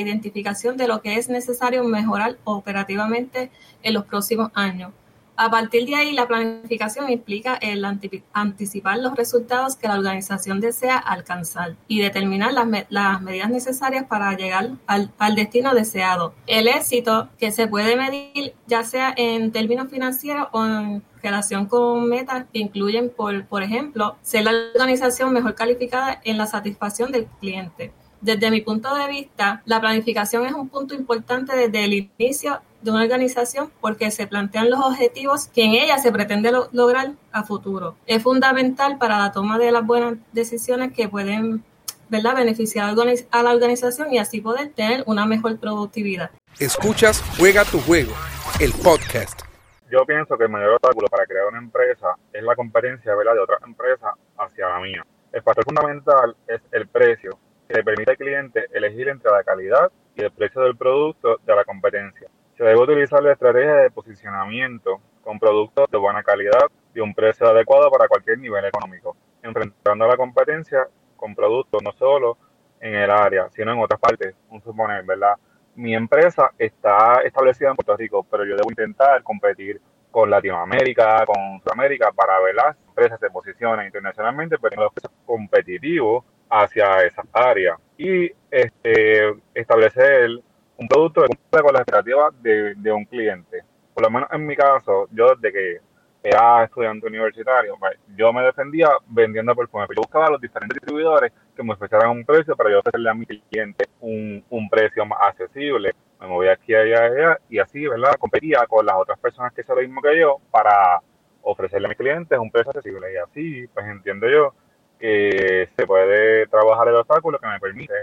identificación 0.00 0.76
de 0.76 0.88
lo 0.88 1.00
que 1.00 1.16
es 1.16 1.28
necesario 1.28 1.84
mejorar 1.84 2.38
operativamente 2.44 3.50
en 3.82 3.94
los 3.94 4.04
próximos 4.04 4.50
años. 4.54 4.92
A 5.38 5.50
partir 5.50 5.86
de 5.86 5.94
ahí, 5.94 6.12
la 6.12 6.26
planificación 6.26 7.10
implica 7.10 7.56
el 7.56 7.84
anticipar 8.32 8.98
los 8.98 9.14
resultados 9.16 9.76
que 9.76 9.86
la 9.86 9.98
organización 9.98 10.60
desea 10.60 10.96
alcanzar 10.96 11.76
y 11.88 12.00
determinar 12.00 12.54
las, 12.54 12.66
las 12.88 13.20
medidas 13.20 13.50
necesarias 13.50 14.06
para 14.08 14.34
llegar 14.34 14.70
al, 14.86 15.12
al, 15.18 15.34
destino 15.34 15.74
deseado. 15.74 16.32
El 16.46 16.68
éxito 16.68 17.28
que 17.38 17.52
se 17.52 17.68
puede 17.68 17.96
medir 17.96 18.54
ya 18.66 18.82
sea 18.82 19.12
en 19.14 19.52
términos 19.52 19.88
financieros 19.90 20.48
o 20.52 20.64
en 20.64 21.02
relación 21.22 21.66
con 21.66 22.08
metas 22.08 22.46
que 22.50 22.58
incluyen, 22.58 23.10
por, 23.10 23.44
por 23.46 23.62
ejemplo, 23.62 24.16
ser 24.22 24.44
la 24.44 24.52
organización 24.74 25.34
mejor 25.34 25.54
calificada 25.54 26.18
en 26.24 26.38
la 26.38 26.46
satisfacción 26.46 27.12
del 27.12 27.26
cliente. 27.26 27.92
Desde 28.26 28.50
mi 28.50 28.60
punto 28.60 28.92
de 28.92 29.06
vista, 29.06 29.62
la 29.66 29.80
planificación 29.80 30.46
es 30.46 30.52
un 30.52 30.68
punto 30.68 30.96
importante 30.96 31.54
desde 31.54 31.84
el 31.84 32.10
inicio 32.18 32.60
de 32.82 32.90
una 32.90 33.04
organización 33.04 33.70
porque 33.80 34.10
se 34.10 34.26
plantean 34.26 34.68
los 34.68 34.80
objetivos 34.80 35.46
que 35.46 35.62
en 35.62 35.74
ella 35.74 35.98
se 35.98 36.10
pretende 36.10 36.50
lograr 36.72 37.12
a 37.30 37.44
futuro. 37.44 37.94
Es 38.04 38.24
fundamental 38.24 38.98
para 38.98 39.20
la 39.20 39.30
toma 39.30 39.58
de 39.58 39.70
las 39.70 39.86
buenas 39.86 40.14
decisiones 40.32 40.92
que 40.92 41.08
pueden 41.08 41.62
¿verdad? 42.08 42.34
beneficiar 42.34 42.96
a 43.30 43.42
la 43.44 43.52
organización 43.52 44.12
y 44.12 44.18
así 44.18 44.40
poder 44.40 44.72
tener 44.72 45.04
una 45.06 45.24
mejor 45.24 45.56
productividad. 45.60 46.32
Escuchas 46.58 47.22
Juega 47.38 47.64
tu 47.64 47.78
juego, 47.78 48.12
el 48.58 48.72
podcast. 48.72 49.42
Yo 49.88 50.04
pienso 50.04 50.36
que 50.36 50.46
el 50.46 50.50
mayor 50.50 50.70
obstáculo 50.70 51.06
para 51.06 51.26
crear 51.26 51.46
una 51.46 51.58
empresa 51.58 52.16
es 52.32 52.42
la 52.42 52.56
competencia 52.56 53.14
¿verdad? 53.14 53.34
de 53.34 53.40
otras 53.40 53.62
empresas 53.64 54.14
hacia 54.36 54.68
la 54.68 54.80
mía. 54.80 55.06
El 55.32 55.42
factor 55.42 55.64
fundamental 55.64 56.34
es 56.48 56.60
el 56.72 56.88
precio, 56.88 57.38
le 57.76 57.84
permite 57.84 58.12
al 58.12 58.16
cliente 58.16 58.66
elegir 58.72 59.08
entre 59.08 59.30
la 59.30 59.44
calidad 59.44 59.92
y 60.14 60.22
el 60.22 60.30
precio 60.30 60.62
del 60.62 60.76
producto 60.76 61.38
de 61.44 61.54
la 61.54 61.64
competencia. 61.64 62.28
Se 62.56 62.64
debe 62.64 62.80
utilizar 62.80 63.22
la 63.22 63.32
estrategia 63.32 63.74
de 63.74 63.90
posicionamiento 63.90 65.00
con 65.22 65.38
productos 65.38 65.90
de 65.90 65.98
buena 65.98 66.22
calidad 66.22 66.70
y 66.94 67.00
un 67.00 67.14
precio 67.14 67.46
adecuado 67.46 67.90
para 67.90 68.08
cualquier 68.08 68.38
nivel 68.38 68.64
económico, 68.64 69.14
enfrentando 69.42 70.06
a 70.06 70.08
la 70.08 70.16
competencia 70.16 70.88
con 71.16 71.34
productos 71.34 71.82
no 71.82 71.92
solo 71.92 72.38
en 72.80 72.94
el 72.94 73.10
área, 73.10 73.50
sino 73.50 73.72
en 73.72 73.78
otras 73.78 74.00
partes. 74.00 74.34
Un 74.48 74.62
suponer, 74.62 75.04
¿verdad? 75.04 75.34
Mi 75.74 75.94
empresa 75.94 76.52
está 76.56 77.20
establecida 77.24 77.70
en 77.70 77.76
Puerto 77.76 77.94
Rico, 77.94 78.26
pero 78.30 78.46
yo 78.46 78.56
debo 78.56 78.70
intentar 78.70 79.22
competir 79.22 79.82
con 80.10 80.30
Latinoamérica, 80.30 81.26
con 81.26 81.60
Sudamérica, 81.60 82.10
para 82.12 82.40
ver 82.40 82.54
las 82.54 82.74
empresas 82.88 83.20
se 83.20 83.28
posicionan 83.28 83.84
internacionalmente, 83.84 84.56
pero 84.58 84.80
los 84.80 84.92
precios 84.94 85.12
competitivos 85.26 86.24
hacia 86.50 87.04
esas 87.04 87.26
áreas. 87.32 87.78
Y 87.98 88.30
este, 88.50 89.34
establecer 89.54 90.30
un 90.76 90.88
producto 90.88 91.22
que 91.22 91.28
cumple 91.28 91.62
con 91.62 91.72
las 91.72 91.82
expectativas 91.82 92.42
de, 92.42 92.74
de, 92.74 92.92
un 92.92 93.04
cliente. 93.04 93.62
Por 93.94 94.04
lo 94.04 94.10
menos 94.10 94.28
en 94.32 94.46
mi 94.46 94.54
caso, 94.54 95.08
yo 95.10 95.34
desde 95.34 95.52
que 95.52 95.80
era 96.22 96.64
estudiante 96.64 97.06
universitario, 97.06 97.76
pues, 97.78 97.98
yo 98.16 98.32
me 98.32 98.42
defendía 98.42 98.88
vendiendo 99.06 99.54
perfumes. 99.54 99.88
Yo 99.94 100.02
buscaba 100.02 100.26
a 100.26 100.30
los 100.30 100.40
diferentes 100.40 100.74
distribuidores 100.74 101.32
que 101.54 101.62
me 101.62 101.72
ofrecieran 101.72 102.10
un 102.10 102.24
precio 102.24 102.56
para 102.56 102.70
yo 102.70 102.80
ofrecerle 102.80 103.10
a 103.10 103.14
mi 103.14 103.26
cliente 103.26 103.86
un, 104.00 104.44
un 104.50 104.68
precio 104.68 105.06
más 105.06 105.20
accesible. 105.22 105.94
Me 106.20 106.26
movía 106.26 106.52
aquí, 106.52 106.74
allá, 106.74 107.04
allá 107.04 107.38
y 107.48 107.58
así, 107.58 107.86
¿verdad? 107.86 108.16
Competía 108.18 108.66
con 108.66 108.84
las 108.84 108.96
otras 108.96 109.18
personas 109.18 109.52
que 109.52 109.60
hacían 109.60 109.76
lo 109.76 109.82
mismo 109.82 110.02
que 110.02 110.18
yo 110.18 110.38
para 110.50 111.00
ofrecerle 111.42 111.86
a 111.86 111.90
mis 111.90 111.98
clientes 111.98 112.38
un 112.38 112.50
precio 112.50 112.70
accesible. 112.70 113.12
Y 113.12 113.16
así, 113.16 113.66
pues 113.68 113.86
entiendo 113.86 114.28
yo 114.28 114.52
que 114.98 115.68
se 115.76 115.86
puede 115.86 116.46
trabajar 116.46 116.88
el 116.88 116.96
obstáculo 116.96 117.38
que 117.38 117.46
me 117.46 117.60
permite 117.60 117.94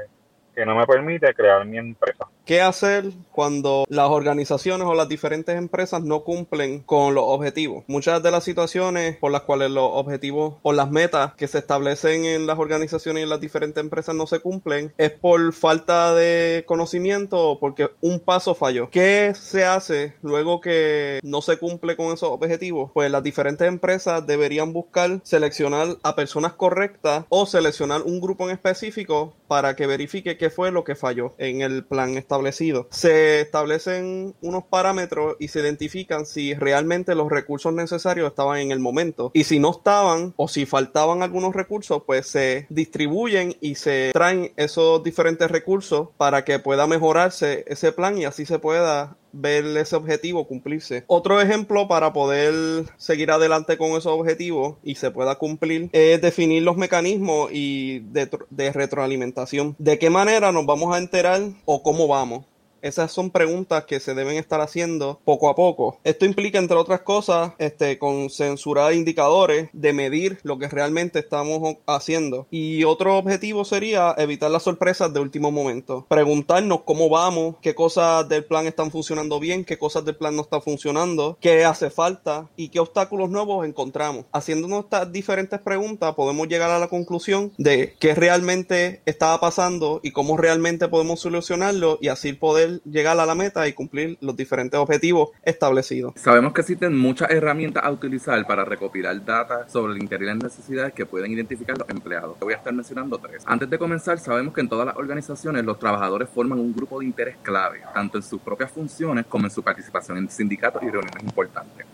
que 0.54 0.66
no 0.66 0.76
me 0.76 0.86
permite 0.86 1.34
crear 1.34 1.66
mi 1.66 1.78
empresa. 1.78 2.28
¿Qué 2.46 2.62
hacer 2.62 3.06
cuando 3.34 3.86
las 3.90 4.10
organizaciones 4.10 4.88
o 4.88 4.94
las 4.94 5.10
diferentes 5.10 5.58
empresas 5.58 6.04
no 6.04 6.24
cumplen 6.24 6.80
con 6.80 7.13
los 7.13 7.25
objetivos? 7.28 7.84
Muchas 7.88 8.24
de 8.24 8.32
las 8.32 8.44
situaciones 8.44 9.18
por 9.18 9.32
las 9.32 9.42
cuales 9.42 9.72
los 9.72 9.90
objetivos 9.92 10.56
o 10.62 10.72
las 10.72 10.90
metas 10.90 11.34
que 11.34 11.48
se 11.48 11.58
establecen 11.58 12.25
en 12.25 12.48
las 12.48 12.60
organizaciones 12.60 13.22
y 13.22 13.24
en 13.24 13.30
las 13.30 13.42
diferentes 13.42 13.84
empresas 13.84 14.16
no 14.16 14.28
se 14.28 14.40
cumplen 14.40 14.94
es 14.98 15.12
por 15.12 15.54
falta 15.54 16.13
de 16.16 16.63
conocimiento 16.68 17.50
o 17.50 17.60
porque 17.60 17.90
un 18.02 18.20
paso 18.20 18.56
falló. 18.56 18.90
¿Qué 18.90 19.34
se 19.36 19.66
hace 19.66 20.13
luego 20.22 20.62
que 20.62 21.20
no 21.24 21.42
se 21.42 21.58
cumple 21.58 21.96
con 21.96 22.08
esos 22.08 22.30
objetivos? 22.30 22.92
Pues 22.94 23.12
las 23.12 23.24
diferentes 23.24 23.68
empresas 23.68 24.25
deberían 24.25 24.74
buscar 24.74 25.20
seleccionar 25.24 25.98
a 26.04 26.16
personas 26.16 26.54
correctas 26.54 27.25
o 27.30 27.46
seleccionar 27.46 28.04
un 28.04 28.22
grupo 28.22 28.46
en 28.46 28.52
específico 28.52 29.34
para 29.48 29.75
que 29.75 29.88
verifique 29.88 30.38
qué 30.38 30.50
fue 30.50 30.72
lo 30.72 30.84
que 30.84 30.96
falló 30.96 31.36
en 31.38 31.62
el 31.62 31.84
plan 31.84 32.18
establecido. 32.18 32.88
Se 32.92 33.23
establecen 33.42 34.36
unos 34.42 34.63
parámetros 34.65 35.36
y 35.39 35.48
se 35.48 35.60
identifican 35.60 36.25
si 36.25 36.53
realmente 36.53 37.15
los 37.15 37.30
recursos 37.30 37.74
necesarios 37.74 38.30
estaban 38.30 38.60
en 38.60 38.72
el 38.72 38.80
momento. 38.80 39.32
Y 39.34 39.44
si 39.44 39.60
no 39.60 39.72
estaban 39.72 40.34
o 40.38 40.48
si 40.48 40.65
faltaban 40.65 41.24
algunos 41.24 41.53
recursos, 41.53 42.03
pues 42.06 42.27
se 42.27 42.68
distribuyen 42.70 43.56
y 43.62 43.75
se 43.75 44.12
traen 44.13 44.51
esos 44.58 45.03
diferentes 45.03 45.50
recursos 45.50 46.10
para 46.18 46.44
que 46.46 46.60
pueda 46.60 46.88
mejorarse 46.88 47.63
ese 47.68 47.92
plan 47.92 48.18
y 48.18 48.25
así 48.25 48.46
se 48.46 48.60
pueda 48.60 49.18
ver 49.34 49.65
ese 49.77 49.96
objetivo 49.96 50.48
cumplirse. 50.48 51.03
Otro 51.08 51.42
ejemplo 51.42 51.88
para 51.88 52.13
poder 52.13 52.53
seguir 52.98 53.32
adelante 53.32 53.77
con 53.77 53.92
esos 53.92 54.08
objetivos 54.08 54.77
y 54.84 54.96
se 54.96 55.12
pueda 55.12 55.36
cumplir 55.36 55.89
es 55.92 56.22
definir 56.22 56.63
los 56.63 56.77
mecanismos 56.77 57.50
y 57.51 58.00
de, 58.00 58.30
de 58.50 58.72
retroalimentación. 58.72 59.75
¿De 59.80 60.00
qué 60.00 60.10
manera 60.10 60.51
nos 60.51 60.65
vamos 60.65 60.96
a 60.96 61.00
enterar 61.00 61.42
o 61.65 61.84
cómo 61.84 62.08
vamos? 62.08 62.46
Esas 62.84 63.13
son 63.13 63.32
preguntas 63.32 63.86
que 63.86 64.02
se 64.02 64.13
deben 64.13 64.36
estar 64.36 64.60
haciendo 64.60 65.22
poco 65.24 65.48
a 65.48 65.56
poco. 65.56 66.00
Esto 66.04 66.25
implica, 66.25 66.60
entre 66.60 66.75
otras 66.75 67.00
cosas, 67.02 67.54
este, 67.58 67.98
con 67.98 68.30
censurar 68.30 68.94
indicadores 68.94 69.70
de 69.72 69.94
medir 69.94 70.40
lo 70.44 70.60
que 70.60 70.68
realmente 70.68 71.20
estamos 71.20 71.78
haciendo. 71.88 72.46
Y 72.52 72.84
otro 72.84 73.18
objetivo 73.18 73.63
sería 73.63 74.13
evitar 74.18 74.52
las 74.52 74.63
sorpresas 74.63 75.13
de 75.13 75.22
último 75.22 75.50
momento. 75.50 76.06
Preguntarnos 76.10 76.82
cómo 76.82 77.08
vamos, 77.08 77.56
qué 77.62 77.74
cosas 77.74 78.28
del 78.28 78.44
plan 78.44 78.68
están 78.68 78.92
funcionando 78.92 79.40
bien, 79.40 79.63
qué 79.63 79.78
cosas 79.78 80.04
del 80.04 80.18
plan 80.18 80.36
no 80.36 80.42
están 80.42 80.62
funcionando, 80.62 81.38
qué 81.40 81.63
hace 81.63 81.90
falta 81.90 82.50
y 82.58 82.68
qué 82.68 82.82
obstáculos 82.82 83.30
nuevos 83.30 83.66
encontramos. 83.66 84.25
Haciéndonos 84.34 84.84
estas 84.84 85.10
diferentes 85.10 85.62
preguntas 85.62 86.16
podemos 86.16 86.50
llegar 86.50 86.70
a 86.70 86.80
la 86.80 86.90
conclusión 86.90 87.54
de 87.58 87.96
qué 87.98 88.13
realmente 88.13 89.02
estaba 89.06 89.40
pasando 89.40 90.02
y 90.04 90.12
cómo 90.12 90.36
realmente 90.36 90.90
podemos 90.90 91.22
solucionarlo 91.22 91.98
y 92.02 92.10
así 92.10 92.34
poder 92.34 92.73
llegar 92.84 93.20
a 93.20 93.25
la 93.25 93.36
meta 93.36 93.68
y 93.68 93.74
cumplir 93.74 94.18
los 94.22 94.36
diferentes 94.36 94.80
objetivos 94.80 95.30
establecidos. 95.44 96.13
Sabemos 96.15 96.53
que 96.53 96.62
existen 96.62 96.98
muchas 96.98 97.30
herramientas 97.32 97.84
a 97.84 97.92
utilizar 97.92 98.46
para 98.48 98.65
recopilar 98.65 99.24
data 99.24 99.68
sobre 99.70 99.94
el 99.94 100.01
interés 100.01 100.24
y 100.24 100.34
las 100.34 100.44
necesidades 100.44 100.94
que 100.94 101.06
pueden 101.06 101.32
identificar 101.32 101.77
los 101.77 101.89
empleados. 101.89 102.39
Voy 102.39 102.53
a 102.53 102.58
estar 102.58 102.74
mencionando 102.74 103.18
tres. 103.18 103.44
Antes 103.46 103.70
de 103.70 103.77
comenzar, 103.77 104.20
sabemos 104.20 104.53
que 104.53 104.62
en 104.62 104.70
todas 104.70 104.86
las 104.86 104.96
organizaciones 104.96 105.63
los 105.65 105.80
trabajadores 105.80 106.30
forman 106.30 106.60
un 106.60 106.74
grupo 106.74 107.00
de 107.00 107.06
interés 107.06 107.36
clave, 107.42 107.82
tanto 107.94 108.18
en 108.18 108.24
sus 108.24 108.42
propias 108.42 108.72
funciones 108.72 109.25
como 109.27 109.46
en 109.46 109.51
su 109.51 109.63
participación 109.63 110.18
en 110.18 110.30
sindicatos 110.30 110.82
y 110.84 110.89
reuniones 110.89 111.24
importantes. 111.24 111.86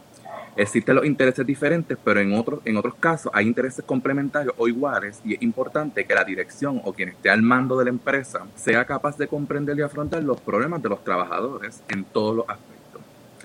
Existen 0.59 0.93
los 0.93 1.05
intereses 1.05 1.45
diferentes, 1.45 1.97
pero 2.03 2.19
en 2.19 2.33
otros, 2.33 2.59
en 2.65 2.75
otros 2.75 2.93
casos 2.95 3.31
hay 3.33 3.47
intereses 3.47 3.85
complementarios 3.85 4.53
o 4.57 4.67
iguales 4.67 5.21
y 5.23 5.33
es 5.35 5.41
importante 5.41 6.03
que 6.03 6.13
la 6.13 6.25
dirección 6.25 6.81
o 6.83 6.91
quien 6.91 7.07
esté 7.07 7.29
al 7.29 7.41
mando 7.41 7.77
de 7.77 7.85
la 7.85 7.91
empresa 7.91 8.45
sea 8.55 8.83
capaz 8.83 9.17
de 9.17 9.29
comprender 9.29 9.77
y 9.77 9.83
afrontar 9.83 10.21
los 10.21 10.41
problemas 10.41 10.83
de 10.83 10.89
los 10.89 11.01
trabajadores 11.01 11.81
en 11.87 12.03
todos 12.03 12.35
los 12.35 12.49
aspectos. 12.49 12.78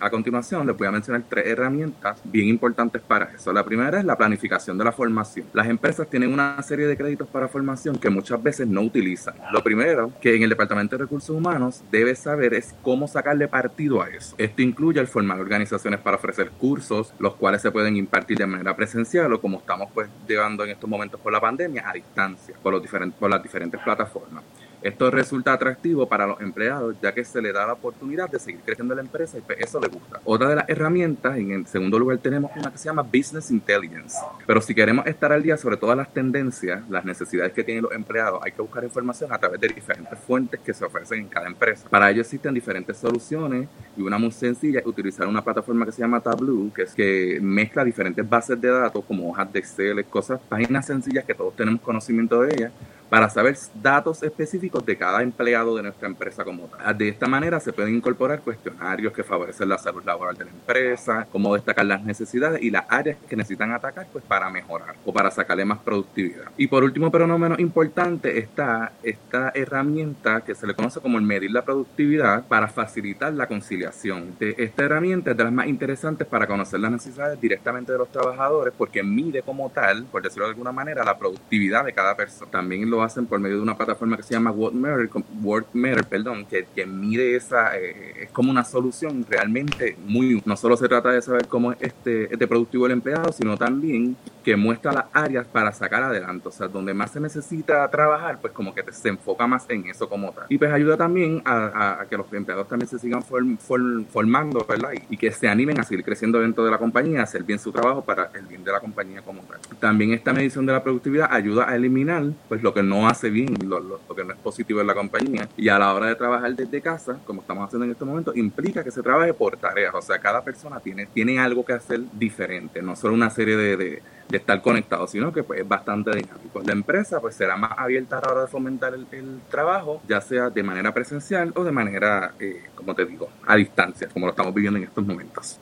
A 0.04 0.10
continuación, 0.10 0.66
les 0.66 0.76
voy 0.76 0.86
a 0.86 0.90
mencionar 0.90 1.22
tres 1.26 1.46
herramientas 1.46 2.20
bien 2.24 2.46
importantes 2.48 3.00
para 3.00 3.24
eso. 3.34 3.54
La 3.54 3.64
primera 3.64 3.98
es 3.98 4.04
la 4.04 4.18
planificación 4.18 4.76
de 4.76 4.84
la 4.84 4.92
formación. 4.92 5.46
Las 5.54 5.66
empresas 5.66 6.10
tienen 6.10 6.30
una 6.30 6.62
serie 6.62 6.86
de 6.86 6.94
créditos 6.94 7.26
para 7.26 7.48
formación 7.48 7.96
que 7.96 8.10
muchas 8.10 8.42
veces 8.42 8.68
no 8.68 8.82
utilizan. 8.82 9.34
Lo 9.50 9.62
primero 9.62 10.12
que 10.20 10.36
en 10.36 10.42
el 10.42 10.50
Departamento 10.50 10.98
de 10.98 11.04
Recursos 11.04 11.34
Humanos 11.34 11.82
debe 11.90 12.14
saber 12.16 12.52
es 12.52 12.74
cómo 12.82 13.08
sacarle 13.08 13.48
partido 13.48 14.02
a 14.02 14.10
eso. 14.10 14.34
Esto 14.36 14.60
incluye 14.60 15.00
el 15.00 15.06
formar 15.06 15.40
organizaciones 15.40 16.00
para 16.00 16.18
ofrecer 16.18 16.50
cursos, 16.50 17.14
los 17.18 17.36
cuales 17.36 17.62
se 17.62 17.70
pueden 17.70 17.96
impartir 17.96 18.36
de 18.36 18.46
manera 18.46 18.76
presencial 18.76 19.32
o 19.32 19.40
como 19.40 19.60
estamos 19.60 19.88
pues 19.94 20.10
llevando 20.28 20.64
en 20.64 20.72
estos 20.72 20.90
momentos 20.90 21.18
por 21.18 21.32
la 21.32 21.40
pandemia, 21.40 21.88
a 21.88 21.94
distancia, 21.94 22.54
por, 22.62 22.74
los 22.74 22.82
diferentes, 22.82 23.18
por 23.18 23.30
las 23.30 23.42
diferentes 23.42 23.80
plataformas. 23.80 24.44
Esto 24.84 25.10
resulta 25.10 25.54
atractivo 25.54 26.06
para 26.06 26.26
los 26.26 26.38
empleados 26.42 26.94
ya 27.00 27.14
que 27.14 27.24
se 27.24 27.40
le 27.40 27.54
da 27.54 27.66
la 27.66 27.72
oportunidad 27.72 28.28
de 28.28 28.38
seguir 28.38 28.60
creciendo 28.62 28.94
la 28.94 29.00
empresa 29.00 29.38
y 29.38 29.40
pues, 29.40 29.58
eso 29.58 29.80
le 29.80 29.88
gusta. 29.88 30.20
Otra 30.24 30.50
de 30.50 30.56
las 30.56 30.68
herramientas, 30.68 31.38
en 31.38 31.52
el 31.52 31.66
segundo 31.66 31.98
lugar 31.98 32.18
tenemos 32.18 32.50
una 32.54 32.70
que 32.70 32.76
se 32.76 32.84
llama 32.84 33.00
Business 33.00 33.50
Intelligence. 33.50 34.18
Pero 34.46 34.60
si 34.60 34.74
queremos 34.74 35.06
estar 35.06 35.32
al 35.32 35.42
día 35.42 35.56
sobre 35.56 35.78
todas 35.78 35.96
las 35.96 36.12
tendencias, 36.12 36.86
las 36.90 37.02
necesidades 37.06 37.54
que 37.54 37.64
tienen 37.64 37.82
los 37.82 37.92
empleados, 37.92 38.40
hay 38.44 38.52
que 38.52 38.60
buscar 38.60 38.84
información 38.84 39.32
a 39.32 39.38
través 39.38 39.58
de 39.58 39.68
diferentes 39.68 40.18
fuentes 40.18 40.60
que 40.60 40.74
se 40.74 40.84
ofrecen 40.84 41.20
en 41.20 41.28
cada 41.28 41.46
empresa. 41.46 41.88
Para 41.88 42.10
ello 42.10 42.20
existen 42.20 42.52
diferentes 42.52 42.98
soluciones 42.98 43.66
y 43.96 44.02
una 44.02 44.18
muy 44.18 44.32
sencilla 44.32 44.80
es 44.80 44.86
utilizar 44.86 45.26
una 45.26 45.42
plataforma 45.42 45.86
que 45.86 45.92
se 45.92 46.02
llama 46.02 46.20
Tableau, 46.20 46.70
que 46.74 46.82
es 46.82 46.92
que 46.92 47.38
mezcla 47.40 47.84
diferentes 47.84 48.28
bases 48.28 48.60
de 48.60 48.68
datos 48.68 49.02
como 49.06 49.30
hojas 49.30 49.50
de 49.50 49.60
Excel, 49.60 50.04
cosas, 50.04 50.38
páginas 50.46 50.84
sencillas 50.84 51.24
que 51.24 51.32
todos 51.32 51.56
tenemos 51.56 51.80
conocimiento 51.80 52.42
de 52.42 52.54
ellas 52.54 52.72
para 53.08 53.28
saber 53.30 53.56
datos 53.82 54.22
específicos 54.22 54.84
de 54.84 54.96
cada 54.96 55.22
empleado 55.22 55.76
de 55.76 55.82
nuestra 55.82 56.08
empresa 56.08 56.44
como 56.44 56.66
tal. 56.66 56.96
De 56.96 57.08
esta 57.08 57.26
manera 57.26 57.60
se 57.60 57.72
pueden 57.72 57.94
incorporar 57.94 58.40
cuestionarios 58.40 59.12
que 59.12 59.22
favorecen 59.22 59.68
la 59.68 59.78
salud 59.78 60.02
laboral 60.04 60.36
de 60.36 60.44
la 60.44 60.50
empresa, 60.50 61.26
cómo 61.30 61.54
destacar 61.54 61.86
las 61.86 62.02
necesidades 62.02 62.62
y 62.62 62.70
las 62.70 62.84
áreas 62.88 63.18
que 63.28 63.36
necesitan 63.36 63.72
atacar 63.72 64.06
pues 64.12 64.24
para 64.24 64.50
mejorar 64.50 64.96
o 65.04 65.12
para 65.12 65.30
sacarle 65.30 65.64
más 65.64 65.78
productividad. 65.78 66.50
Y 66.56 66.66
por 66.66 66.84
último, 66.84 67.10
pero 67.10 67.26
no 67.26 67.38
menos 67.38 67.58
importante, 67.58 68.38
está 68.38 68.92
esta 69.02 69.52
herramienta 69.54 70.42
que 70.42 70.54
se 70.54 70.66
le 70.66 70.74
conoce 70.74 71.00
como 71.00 71.18
el 71.18 71.24
medir 71.24 71.50
la 71.50 71.64
productividad 71.64 72.46
para 72.46 72.68
facilitar 72.68 73.32
la 73.32 73.46
conciliación. 73.46 74.34
esta 74.40 74.84
herramienta 74.84 75.32
es 75.32 75.36
de 75.36 75.44
las 75.44 75.52
más 75.52 75.66
interesantes 75.66 76.26
para 76.26 76.46
conocer 76.46 76.80
las 76.80 76.90
necesidades 76.90 77.40
directamente 77.40 77.92
de 77.92 77.98
los 77.98 78.10
trabajadores 78.10 78.74
porque 78.76 79.02
mide 79.02 79.42
como 79.42 79.70
tal, 79.70 80.04
por 80.04 80.22
decirlo 80.22 80.44
de 80.46 80.50
alguna 80.50 80.72
manera, 80.72 81.04
la 81.04 81.16
productividad 81.16 81.84
de 81.84 81.92
cada 81.92 82.16
persona. 82.16 82.50
También 82.50 82.82
lo 82.94 83.02
hacen 83.02 83.26
por 83.26 83.40
medio 83.40 83.56
de 83.56 83.62
una 83.62 83.76
plataforma 83.76 84.16
que 84.16 84.22
se 84.22 84.34
llama 84.34 84.52
WorkMatter, 84.52 86.04
perdón, 86.08 86.46
que, 86.46 86.66
que 86.74 86.86
mide 86.86 87.36
esa, 87.36 87.76
eh, 87.76 88.22
es 88.22 88.30
como 88.30 88.50
una 88.50 88.64
solución 88.64 89.26
realmente 89.28 89.96
muy, 90.06 90.42
no 90.44 90.56
solo 90.56 90.76
se 90.76 90.88
trata 90.88 91.10
de 91.10 91.22
saber 91.22 91.48
cómo 91.48 91.72
es 91.72 91.78
este, 91.80 92.32
este 92.32 92.46
productivo 92.46 92.86
el 92.86 92.92
empleado, 92.92 93.32
sino 93.32 93.56
también 93.56 94.16
que 94.44 94.56
muestra 94.56 94.92
las 94.92 95.04
áreas 95.12 95.46
para 95.46 95.72
sacar 95.72 96.02
adelante, 96.02 96.48
o 96.48 96.52
sea, 96.52 96.68
donde 96.68 96.94
más 96.94 97.10
se 97.10 97.20
necesita 97.20 97.88
trabajar, 97.90 98.38
pues 98.40 98.52
como 98.52 98.74
que 98.74 98.84
se 98.92 99.08
enfoca 99.08 99.46
más 99.46 99.64
en 99.68 99.86
eso 99.86 100.08
como 100.08 100.32
tal. 100.32 100.44
Y 100.48 100.58
pues 100.58 100.70
ayuda 100.70 100.96
también 100.96 101.42
a, 101.44 102.04
que 102.08 102.16
los 102.16 102.30
empleados 102.32 102.68
también 102.68 102.88
se 102.88 102.98
sigan 102.98 103.22
formando, 103.22 104.64
¿verdad? 104.68 104.90
Y, 105.08 105.16
que 105.16 105.30
se 105.30 105.48
animen 105.48 105.80
a 105.80 105.84
seguir 105.84 106.04
creciendo 106.04 106.38
dentro 106.40 106.64
de 106.64 106.70
la 106.70 106.76
compañía, 106.76 107.20
a 107.20 107.22
hacer 107.22 107.44
bien 107.44 107.58
su 107.58 107.72
trabajo 107.72 108.04
para 108.04 108.30
el 108.34 108.44
bien 108.44 108.62
de 108.62 108.72
la 108.72 108.80
compañía 108.80 109.22
como 109.22 109.40
tal. 109.42 109.58
También 109.80 110.12
esta 110.12 110.34
medición 110.34 110.66
de 110.66 110.72
la 110.72 110.82
productividad 110.82 111.32
ayuda 111.32 111.70
a 111.70 111.76
eliminar 111.76 112.24
pues 112.48 112.62
lo 112.62 112.74
que 112.74 112.82
no 112.84 113.08
hace 113.08 113.30
bien, 113.30 113.56
lo, 113.66 114.00
que 114.14 114.24
no 114.24 114.32
es 114.32 114.38
positivo 114.38 114.80
en 114.80 114.86
la 114.86 114.94
compañía. 114.94 115.48
Y 115.56 115.68
a 115.68 115.78
la 115.78 115.92
hora 115.92 116.06
de 116.06 116.14
trabajar 116.14 116.54
desde 116.54 116.80
casa, 116.80 117.18
como 117.24 117.40
estamos 117.40 117.66
haciendo 117.66 117.84
en 117.84 117.92
este 117.92 118.04
momento, 118.04 118.32
implica 118.34 118.84
que 118.84 118.90
se 118.90 119.02
trabaje 119.02 119.34
por 119.34 119.56
tareas, 119.56 119.94
o 119.94 120.02
sea, 120.02 120.18
cada 120.18 120.42
persona 120.42 120.80
tiene, 120.80 121.06
tiene 121.06 121.38
algo 121.38 121.64
que 121.64 121.72
hacer 121.72 122.00
diferente, 122.12 122.82
no 122.82 122.96
solo 122.96 123.14
una 123.14 123.30
serie 123.30 123.56
de 123.56 124.02
de 124.28 124.38
estar 124.38 124.60
conectado, 124.62 125.06
sino 125.06 125.32
que 125.32 125.42
pues, 125.42 125.60
es 125.60 125.68
bastante 125.68 126.10
dinámico. 126.10 126.62
La 126.64 126.72
empresa 126.72 127.20
pues 127.20 127.34
será 127.34 127.56
más 127.56 127.72
abierta 127.76 128.18
a 128.18 128.20
la 128.22 128.32
hora 128.32 128.40
de 128.42 128.46
fomentar 128.48 128.94
el, 128.94 129.06
trabajo, 129.50 130.02
ya 130.08 130.20
sea 130.20 130.50
de 130.50 130.62
manera 130.62 130.92
presencial 130.92 131.52
o 131.54 131.64
de 131.64 131.72
manera, 131.72 132.34
eh, 132.40 132.64
como 132.74 132.94
te 132.94 133.04
digo, 133.04 133.28
a 133.46 133.56
distancia, 133.56 134.08
como 134.08 134.26
lo 134.26 134.30
estamos 134.30 134.54
viviendo 134.54 134.78
en 134.78 134.84
estos 134.84 135.04
momentos. 135.04 135.60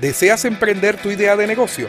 ¿Deseas 0.00 0.44
emprender 0.44 0.96
tu 0.96 1.10
idea 1.10 1.36
de 1.36 1.46
negocio? 1.46 1.88